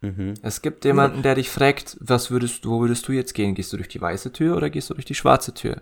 [0.01, 0.35] Mhm.
[0.41, 3.55] Es gibt jemanden, der dich fragt, was würdest du, wo würdest du jetzt gehen?
[3.55, 5.81] Gehst du durch die weiße Tür oder gehst du durch die schwarze Tür?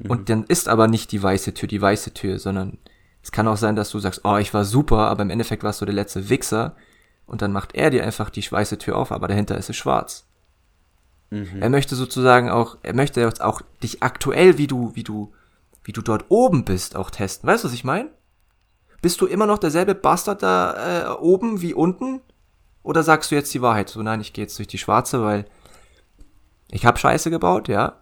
[0.00, 0.10] Mhm.
[0.10, 2.78] Und dann ist aber nicht die weiße Tür die weiße Tür, sondern
[3.22, 5.80] es kann auch sein, dass du sagst, oh, ich war super, aber im Endeffekt warst
[5.80, 6.74] du der letzte Wichser
[7.26, 10.26] und dann macht er dir einfach die weiße Tür auf, aber dahinter ist es schwarz.
[11.30, 11.60] Mhm.
[11.60, 15.32] Er möchte sozusagen auch, er möchte auch dich aktuell, wie du, wie du
[15.84, 17.48] wie du dort oben bist, auch testen.
[17.48, 18.10] Weißt du, was ich meine?
[19.02, 22.20] Bist du immer noch derselbe Bastard da äh, oben wie unten?
[22.82, 23.88] Oder sagst du jetzt die Wahrheit?
[23.88, 25.46] So, nein, ich gehe jetzt durch die schwarze, weil
[26.70, 27.99] ich habe Scheiße gebaut, ja.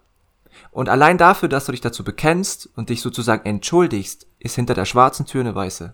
[0.71, 4.85] Und allein dafür, dass du dich dazu bekennst und dich sozusagen entschuldigst, ist hinter der
[4.85, 5.93] schwarzen Tür eine weiße.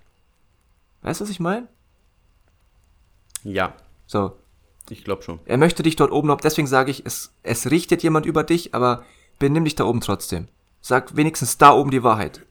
[1.01, 1.67] Weißt du, was ich meine?
[3.43, 3.73] Ja.
[4.07, 4.37] So.
[4.89, 5.39] Ich glaube schon.
[5.45, 9.03] Er möchte dich dort oben deswegen sage ich, es, es richtet jemand über dich, aber
[9.39, 10.47] benimm dich da oben trotzdem.
[10.81, 12.45] Sag wenigstens da oben die Wahrheit.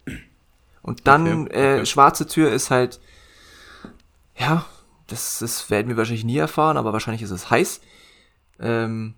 [0.83, 1.81] Und dann, okay, okay.
[1.81, 3.00] Äh, schwarze Tür ist halt,
[4.37, 4.66] ja,
[5.07, 7.81] das, das werden wir wahrscheinlich nie erfahren, aber wahrscheinlich ist es heiß.
[8.59, 9.14] Ähm,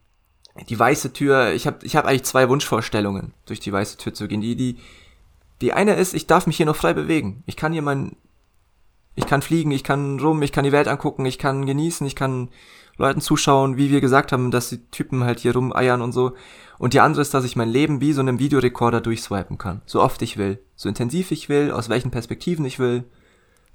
[0.69, 4.29] die weiße Tür, ich habe ich hab eigentlich zwei Wunschvorstellungen, durch die weiße Tür zu
[4.29, 4.41] gehen.
[4.41, 4.79] Die, die,
[5.61, 7.43] die eine ist, ich darf mich hier noch frei bewegen.
[7.47, 8.17] Ich kann hier mein,
[9.15, 12.17] ich kann fliegen, ich kann rum, ich kann die Welt angucken, ich kann genießen, ich
[12.17, 12.49] kann
[12.99, 16.33] Leuten zuschauen, wie wir gesagt haben, dass die Typen halt hier rumeiern und so.
[16.79, 19.83] Und die andere ist, dass ich mein Leben wie so einem Videorekorder durchswipen kann.
[19.87, 20.59] So oft ich will.
[20.77, 23.05] So intensiv ich will, aus welchen Perspektiven ich will.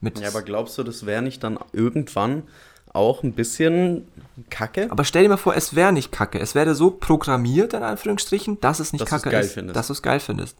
[0.02, 2.44] Ja, aber glaubst du, das wäre nicht dann irgendwann
[2.94, 4.08] auch ein bisschen
[4.50, 4.88] Kacke?
[4.90, 6.40] Aber stell dir mal vor, es wäre nicht Kacke.
[6.40, 9.54] Es wäre so programmiert, in Anführungsstrichen, dass es nicht dass Kacke geil ist.
[9.54, 9.76] Findest.
[9.76, 10.58] Dass du es geil findest.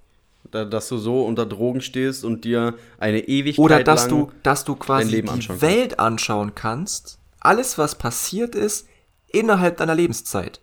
[0.50, 4.66] Da, dass du so unter Drogen stehst und dir eine Ewigkeit Oder dass du, dass
[4.66, 7.20] du quasi die Welt anschauen kannst.
[7.40, 8.88] Alles, was passiert ist,
[9.28, 10.61] innerhalb deiner Lebenszeit.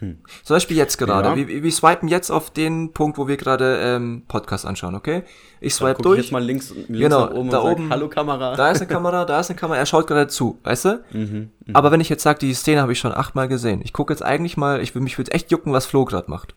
[0.00, 0.18] Hm.
[0.42, 1.28] Zum Beispiel jetzt gerade.
[1.28, 1.36] Ja.
[1.36, 5.22] Wir, wir swipen jetzt auf den Punkt, wo wir gerade ähm, Podcast anschauen, okay?
[5.60, 6.18] Ich swipe durch.
[6.18, 7.84] Ich jetzt mal links, links genau, oben da oben.
[7.84, 8.56] Sag, Hallo Kamera.
[8.56, 9.78] Da ist eine Kamera, da ist eine Kamera.
[9.78, 11.04] Er schaut gerade zu, weißt du?
[11.12, 11.74] Mhm, mh.
[11.74, 13.80] Aber wenn ich jetzt sage, die Szene habe ich schon achtmal gesehen.
[13.82, 16.54] Ich gucke jetzt eigentlich mal, ich will mich würde echt jucken, was Flo gerade macht.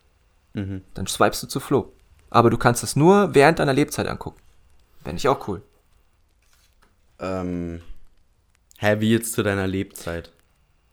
[0.53, 0.81] Mhm.
[0.93, 1.93] Dann swipest du zu Flo.
[2.29, 4.39] Aber du kannst es nur während deiner Lebzeit angucken.
[5.03, 5.61] Fände ich auch cool.
[7.19, 7.81] Ähm.
[8.77, 10.31] Hä, wie jetzt zu deiner Lebzeit?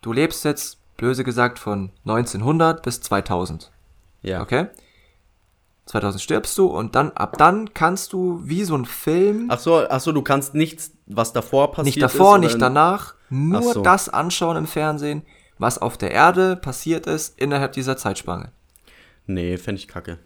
[0.01, 3.71] Du lebst jetzt blöse gesagt, von 1900 bis 2000.
[4.23, 4.43] Ja.
[4.43, 4.67] Okay?
[5.87, 9.47] 2000 stirbst du und dann, ab dann kannst du wie so ein Film.
[9.51, 13.15] Ach so, ach so du kannst nichts, was davor passiert Nicht davor, ist, nicht danach,
[13.31, 13.83] nur so.
[13.83, 15.23] das anschauen im Fernsehen,
[15.59, 18.51] was auf der Erde passiert ist innerhalb dieser Zeitspanne.
[19.27, 20.19] Nee, fände ich kacke.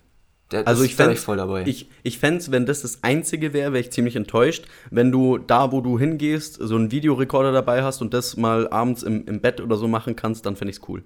[0.50, 1.64] Der, also ich fände voll dabei.
[1.66, 4.66] Ich, ich fände wenn das das Einzige wäre, wäre ich ziemlich enttäuscht.
[4.90, 9.02] Wenn du da, wo du hingehst, so einen Videorekorder dabei hast und das mal abends
[9.02, 11.04] im, im Bett oder so machen kannst, dann fände ich es cool.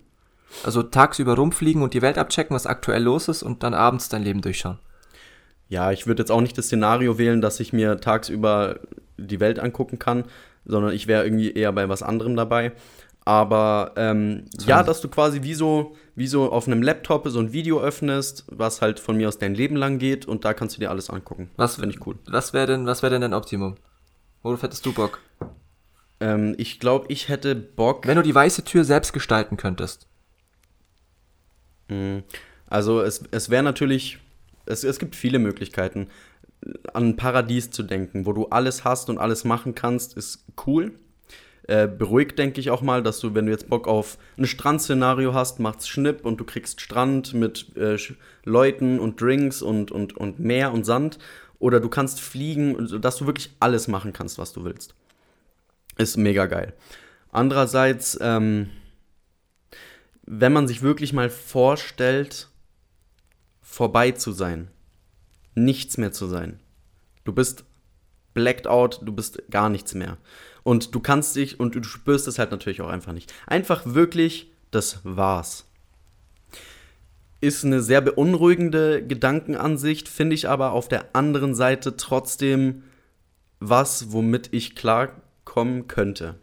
[0.62, 4.22] Also tagsüber rumfliegen und die Welt abchecken, was aktuell los ist und dann abends dein
[4.22, 4.78] Leben durchschauen.
[5.68, 8.80] Ja, ich würde jetzt auch nicht das Szenario wählen, dass ich mir tagsüber
[9.16, 10.24] die Welt angucken kann,
[10.64, 12.72] sondern ich wäre irgendwie eher bei was anderem dabei.
[13.24, 17.52] Aber ähm, ja, dass du quasi wie so, wie so auf einem Laptop so ein
[17.54, 20.80] Video öffnest, was halt von mir aus dein Leben lang geht und da kannst du
[20.80, 21.50] dir alles angucken.
[21.56, 22.18] Was finde ich cool.
[22.26, 23.76] Was wäre denn, was wäre denn dein Optimum?
[24.42, 25.20] Worauf hättest du Bock?
[26.20, 28.06] Ähm, ich glaube, ich hätte Bock.
[28.06, 30.06] Wenn du die weiße Tür selbst gestalten könntest.
[31.88, 32.24] Mhm.
[32.66, 34.18] Also es, es wäre natürlich,
[34.66, 36.08] es, es gibt viele Möglichkeiten.
[36.92, 40.92] an ein Paradies zu denken, wo du alles hast und alles machen kannst, ist cool.
[41.66, 45.32] Äh, beruhigt, denke ich auch mal, dass du, wenn du jetzt Bock auf ein Strandszenario
[45.32, 47.96] hast, macht's Schnipp und du kriegst Strand mit äh,
[48.44, 51.18] Leuten und Drinks und, und, und Meer und Sand.
[51.58, 54.94] Oder du kannst fliegen, dass du wirklich alles machen kannst, was du willst.
[55.96, 56.74] Ist mega geil.
[57.32, 58.68] Andererseits, ähm,
[60.26, 62.48] wenn man sich wirklich mal vorstellt,
[63.62, 64.68] vorbei zu sein,
[65.54, 66.60] nichts mehr zu sein.
[67.24, 67.64] Du bist
[68.34, 70.18] blacked out, du bist gar nichts mehr.
[70.64, 73.32] Und du kannst dich und du spürst es halt natürlich auch einfach nicht.
[73.46, 75.66] Einfach wirklich, das war's.
[77.40, 82.82] Ist eine sehr beunruhigende Gedankenansicht, finde ich aber auf der anderen Seite trotzdem
[83.60, 86.36] was, womit ich klarkommen könnte.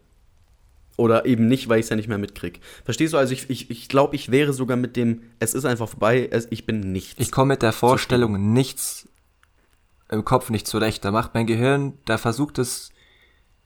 [0.96, 2.60] Oder eben nicht, weil ich es ja nicht mehr mitkriege.
[2.84, 3.18] Verstehst du?
[3.18, 6.46] Also ich, ich, ich glaube, ich wäre sogar mit dem, es ist einfach vorbei, es,
[6.50, 7.20] ich bin nichts.
[7.20, 9.08] Ich komme mit der Vorstellung nichts
[10.10, 11.04] im Kopf nicht zurecht.
[11.04, 12.90] Da macht mein Gehirn, da versucht es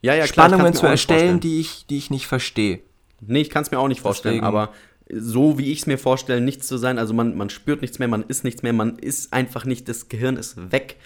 [0.03, 2.80] ja, ja, klar, Spannungen zu erstellen, die ich, die ich nicht verstehe.
[3.20, 4.47] Nee, ich kann es mir auch nicht vorstellen, Deswegen.
[4.47, 4.72] aber
[5.09, 8.09] so wie ich es mir vorstelle, nichts zu sein, also man, man spürt nichts mehr,
[8.09, 10.97] man ist nichts mehr, man ist einfach nicht, das Gehirn ist weg.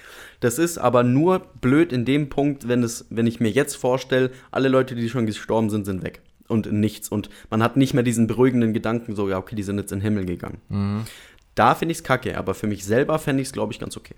[0.40, 4.30] Das ist aber nur blöd in dem Punkt, wenn, es, wenn ich mir jetzt vorstelle,
[4.50, 6.22] alle Leute, die schon gestorben sind, sind weg.
[6.48, 7.10] Und nichts.
[7.10, 9.98] Und man hat nicht mehr diesen beruhigenden Gedanken, so, ja, okay, die sind jetzt in
[9.98, 10.60] den Himmel gegangen.
[10.70, 11.04] Mhm.
[11.54, 13.96] Da finde ich es kacke, aber für mich selber fände ich es, glaube ich, ganz
[13.96, 14.14] okay.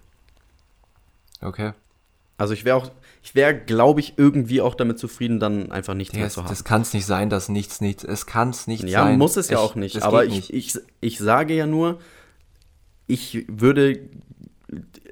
[1.40, 1.72] Okay.
[2.38, 2.90] Also ich wäre auch,
[3.22, 6.48] ich wäre, glaube ich, irgendwie auch damit zufrieden, dann einfach nichts mehr zu haben.
[6.48, 9.12] Das kann es nicht sein, dass nichts, nichts, es kann es nicht ja, sein.
[9.12, 10.02] Ja, muss es ja auch nicht.
[10.02, 10.52] Aber ich, nicht.
[10.52, 12.00] Ich, ich sage ja nur,
[13.06, 14.00] ich würde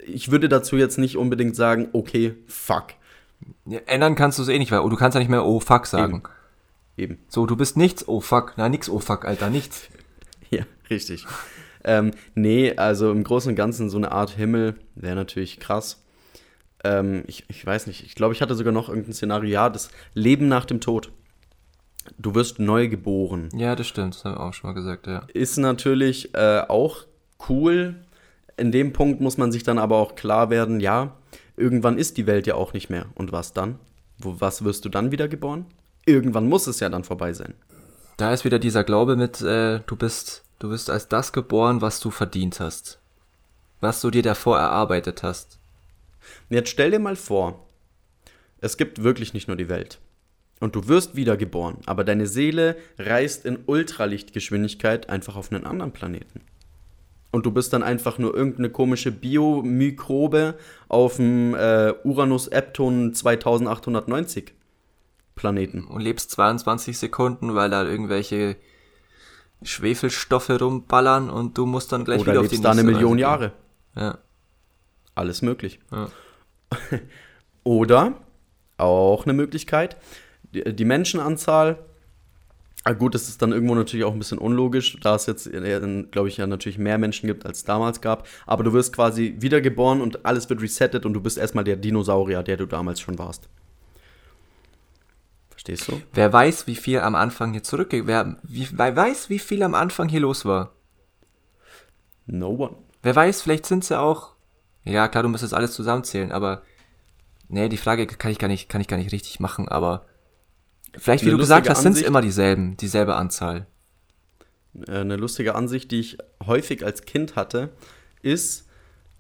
[0.07, 2.95] ich würde dazu jetzt nicht unbedingt sagen, okay, fuck.
[3.67, 5.87] Ja, ändern kannst du es eh nicht, weil du kannst ja nicht mehr oh fuck
[5.87, 6.17] sagen.
[6.17, 6.23] Eben.
[6.97, 7.19] Eben.
[7.29, 8.55] So, du bist nichts, oh fuck.
[8.57, 9.89] Na, nix, oh fuck, Alter, nichts.
[10.51, 11.27] ja, richtig.
[11.85, 16.03] ähm, nee, also im Großen und Ganzen so eine Art Himmel wäre natürlich krass.
[16.85, 19.91] Ähm, ich, ich weiß nicht, ich glaube, ich hatte sogar noch irgendein Szenario, ja, das
[20.15, 21.13] Leben nach dem Tod.
[22.19, 23.51] Du wirst neu geboren.
[23.55, 25.27] Ja, das stimmt, das habe ich auch schon mal gesagt, ja.
[25.33, 27.05] Ist natürlich äh, auch
[27.49, 27.97] cool,
[28.57, 31.17] in dem Punkt muss man sich dann aber auch klar werden, ja,
[31.57, 33.07] irgendwann ist die Welt ja auch nicht mehr.
[33.15, 33.79] Und was dann?
[34.19, 35.67] Wo, was wirst du dann wieder geboren?
[36.07, 37.55] Irgendwann muss es ja dann vorbei sein.
[38.17, 42.01] Da ist wieder dieser Glaube mit, äh, du bist, du bist als das geboren, was
[42.01, 42.99] du verdient hast.
[43.81, 45.60] Was du dir davor erarbeitet hast.
[46.49, 47.67] Jetzt stell dir mal vor,
[48.61, 49.99] es gibt wirklich nicht nur die Welt.
[50.61, 56.43] Und du wirst wiedergeboren, aber deine Seele reist in Ultralichtgeschwindigkeit einfach auf einen anderen Planeten.
[57.33, 60.59] Und du bist dann einfach nur irgendeine komische Biomikrobe
[60.89, 64.53] auf dem äh, Uranus Epton 2890
[65.35, 65.85] Planeten.
[65.85, 68.57] Und lebst 22 Sekunden, weil da irgendwelche
[69.63, 73.21] Schwefelstoffe rumballern und du musst dann gleich Oder wieder auf die da eine Million Reise
[73.21, 73.53] Jahre.
[73.95, 74.19] Ja.
[75.21, 75.81] Alles möglich.
[75.93, 76.09] Ja.
[77.65, 78.15] Oder
[78.79, 79.99] auch eine Möglichkeit,
[80.55, 81.79] die, die Menschenanzahl
[82.83, 86.05] Ah, gut, das ist dann irgendwo natürlich auch ein bisschen unlogisch, da es jetzt, äh,
[86.11, 88.27] glaube ich, ja natürlich mehr Menschen gibt, als es damals gab.
[88.47, 92.43] Aber du wirst quasi wiedergeboren und alles wird resettet und du bist erstmal der Dinosaurier,
[92.43, 93.51] der du damals schon warst.
[95.51, 96.01] Verstehst du?
[96.15, 98.07] Wer weiß, wie viel am Anfang hier zurückgeht.
[98.07, 100.73] Wer, wie, wer weiß, wie viel am Anfang hier los war?
[102.25, 102.77] No one.
[103.03, 104.33] Wer weiß, vielleicht sind sie auch.
[104.85, 106.63] Ja, klar, du musst das alles zusammenzählen, aber.
[107.49, 110.07] Nee, die Frage kann ich gar nicht, kann ich gar nicht richtig machen, aber
[110.97, 113.67] Vielleicht, wie du gesagt hast, sind es immer dieselben, dieselbe Anzahl.
[114.87, 117.71] Äh, eine lustige Ansicht, die ich häufig als Kind hatte,
[118.23, 118.67] ist,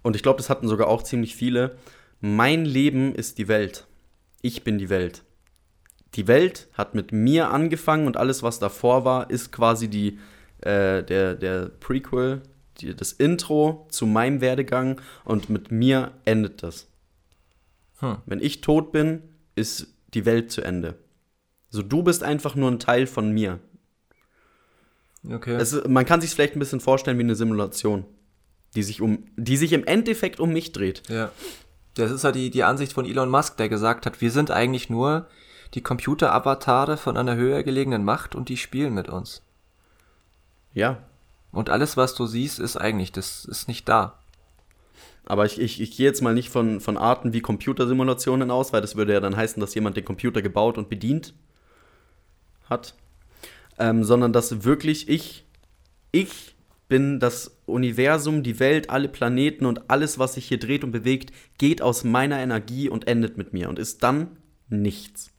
[0.03, 1.77] und ich glaube, das hatten sogar auch ziemlich viele,
[2.21, 3.87] mein Leben ist die Welt.
[4.43, 5.23] Ich bin die Welt.
[6.15, 10.19] Die Welt hat mit mir angefangen und alles, was davor war, ist quasi die,
[10.61, 12.43] äh, der, der Prequel,
[12.83, 16.87] das Intro zu meinem Werdegang und mit mir endet das.
[17.99, 18.19] Hm.
[18.27, 19.23] Wenn ich tot bin,
[19.55, 20.99] ist die Welt zu Ende.
[21.69, 23.61] So, du bist einfach nur ein Teil von mir.
[25.29, 25.55] Okay.
[25.57, 28.05] Es, man kann sich vielleicht ein bisschen vorstellen wie eine Simulation,
[28.75, 31.03] die sich, um, die sich im Endeffekt um mich dreht.
[31.09, 31.31] Ja.
[31.95, 34.89] Das ist ja die, die Ansicht von Elon Musk, der gesagt hat, wir sind eigentlich
[34.89, 35.29] nur
[35.75, 39.43] die Computer-Avatare von einer höher gelegenen Macht und die spielen mit uns.
[40.73, 40.99] Ja.
[41.53, 44.19] Und alles, was du siehst, ist eigentlich, das ist nicht da.
[45.25, 48.81] Aber ich, ich, ich gehe jetzt mal nicht von, von Arten wie Computersimulationen aus, weil
[48.81, 51.35] das würde ja dann heißen, dass jemand den Computer gebaut und bedient
[52.69, 52.95] hat,
[53.79, 55.45] ähm, sondern dass wirklich ich,
[56.13, 56.55] ich
[56.89, 61.33] bin das Universum, die Welt, alle Planeten und alles, was sich hier dreht und bewegt,
[61.59, 64.37] geht aus meiner Energie und endet mit mir und ist dann
[64.69, 65.31] nichts.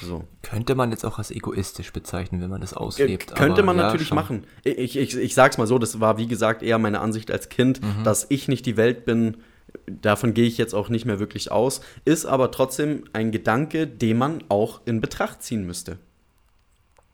[0.00, 0.24] So.
[0.42, 3.34] Könnte man jetzt auch als egoistisch bezeichnen, wenn man das auslebt.
[3.34, 4.16] Könnte man ja, natürlich schon.
[4.16, 4.44] machen.
[4.64, 7.82] Ich, ich, ich sag's mal so, das war wie gesagt eher meine Ansicht als Kind,
[7.82, 8.04] mhm.
[8.04, 9.38] dass ich nicht die Welt bin,
[9.86, 14.18] davon gehe ich jetzt auch nicht mehr wirklich aus, ist aber trotzdem ein Gedanke, den
[14.18, 15.98] man auch in Betracht ziehen müsste.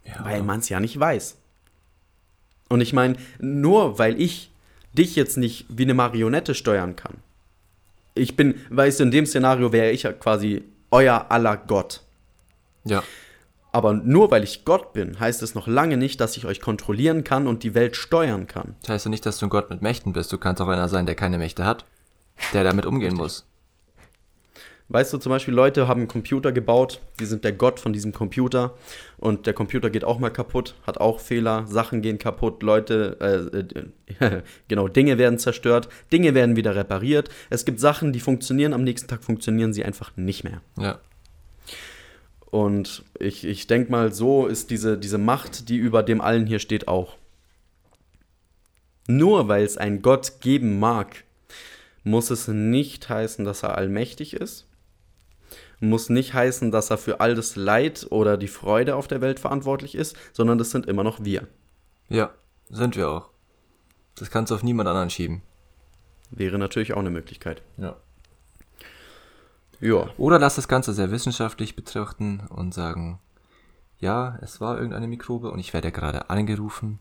[0.04, 0.24] Ja.
[0.24, 1.36] Weil man es ja nicht weiß.
[2.68, 4.50] Und ich meine, nur weil ich
[4.92, 7.16] dich jetzt nicht wie eine Marionette steuern kann.
[8.14, 12.03] Ich bin, weißt du, in dem Szenario wäre ich ja quasi euer aller Gott.
[12.84, 13.02] Ja.
[13.72, 17.24] Aber nur weil ich Gott bin, heißt es noch lange nicht, dass ich euch kontrollieren
[17.24, 18.76] kann und die Welt steuern kann.
[18.82, 20.32] Das heißt ja nicht, dass du ein Gott mit Mächten bist.
[20.32, 21.84] Du kannst auch einer sein, der keine Mächte hat,
[22.52, 23.46] der damit umgehen muss.
[24.88, 28.12] Weißt du, zum Beispiel Leute haben einen Computer gebaut, die sind der Gott von diesem
[28.12, 28.74] Computer
[29.16, 33.16] und der Computer geht auch mal kaputt, hat auch Fehler, Sachen gehen kaputt, Leute,
[34.20, 37.30] äh, äh, genau, Dinge werden zerstört, Dinge werden wieder repariert.
[37.48, 40.60] Es gibt Sachen, die funktionieren, am nächsten Tag funktionieren sie einfach nicht mehr.
[40.78, 41.00] Ja.
[42.54, 46.60] Und ich, ich denke mal, so ist diese, diese Macht, die über dem allen hier
[46.60, 47.16] steht, auch.
[49.08, 51.24] Nur weil es einen Gott geben mag,
[52.04, 54.68] muss es nicht heißen, dass er allmächtig ist
[55.80, 59.38] muss nicht heißen, dass er für all das Leid oder die Freude auf der Welt
[59.40, 61.46] verantwortlich ist, sondern das sind immer noch wir.
[62.08, 62.32] Ja,
[62.70, 63.28] sind wir auch.
[64.14, 65.42] Das kannst du auf niemand anderen schieben.
[66.30, 67.60] Wäre natürlich auch eine Möglichkeit.
[67.76, 67.96] Ja.
[69.80, 70.08] Ja.
[70.16, 73.18] Oder lass das Ganze sehr wissenschaftlich betrachten und sagen,
[73.98, 77.00] ja, es war irgendeine Mikrobe und ich werde gerade angerufen.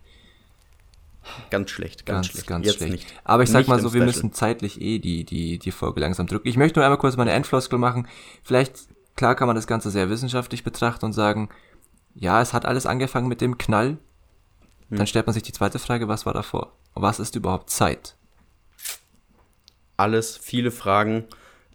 [1.49, 2.47] Ganz schlecht, ganz, ganz schlecht.
[2.47, 2.91] Ganz Jetzt schlecht.
[2.91, 3.21] Nicht.
[3.23, 6.27] Aber ich sag nicht mal so, wir müssen zeitlich eh die, die, die Folge langsam
[6.27, 6.47] drücken.
[6.47, 8.07] Ich möchte nur einmal kurz meine Endfloskel machen.
[8.43, 11.49] Vielleicht, klar kann man das Ganze sehr wissenschaftlich betrachten und sagen,
[12.13, 13.97] ja, es hat alles angefangen mit dem Knall.
[14.89, 14.97] Hm.
[14.97, 16.73] Dann stellt man sich die zweite Frage, was war davor?
[16.93, 18.15] Was ist überhaupt Zeit?
[19.97, 21.25] Alles, viele Fragen.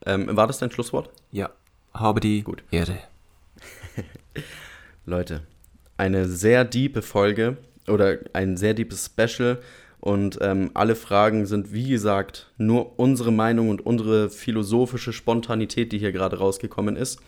[0.09, 1.11] Ähm, war das dein Schlusswort?
[1.31, 1.51] Ja.
[1.93, 2.65] Habe die Gut.
[2.71, 2.99] Ehre.
[5.07, 5.43] Leute,
[5.99, 9.59] eine sehr diepe Folge oder ein sehr deepes Special.
[10.01, 15.99] Und ähm, alle Fragen sind, wie gesagt, nur unsere Meinung und unsere philosophische Spontanität, die
[15.99, 17.21] hier gerade rausgekommen ist.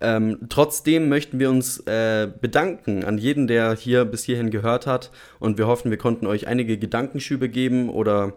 [0.00, 5.10] Ähm, trotzdem möchten wir uns äh, bedanken an jeden, der hier bis hierhin gehört hat.
[5.40, 8.34] Und wir hoffen, wir konnten euch einige Gedankenschübe geben oder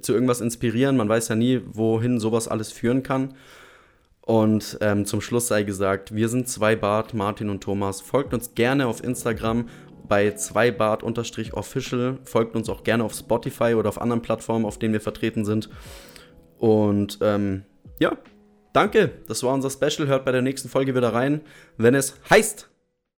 [0.00, 0.96] zu irgendwas inspirieren.
[0.96, 3.34] Man weiß ja nie, wohin sowas alles führen kann.
[4.22, 8.00] Und ähm, zum Schluss sei gesagt, wir sind zwei Bart, Martin und Thomas.
[8.00, 9.68] Folgt uns gerne auf Instagram
[10.06, 12.18] bei 2bart-official.
[12.24, 15.68] Folgt uns auch gerne auf Spotify oder auf anderen Plattformen, auf denen wir vertreten sind.
[16.58, 17.64] Und ähm,
[17.98, 18.16] ja,
[18.72, 19.10] danke.
[19.26, 20.06] Das war unser Special.
[20.06, 21.40] Hört bei der nächsten Folge wieder rein,
[21.76, 22.69] wenn es heißt.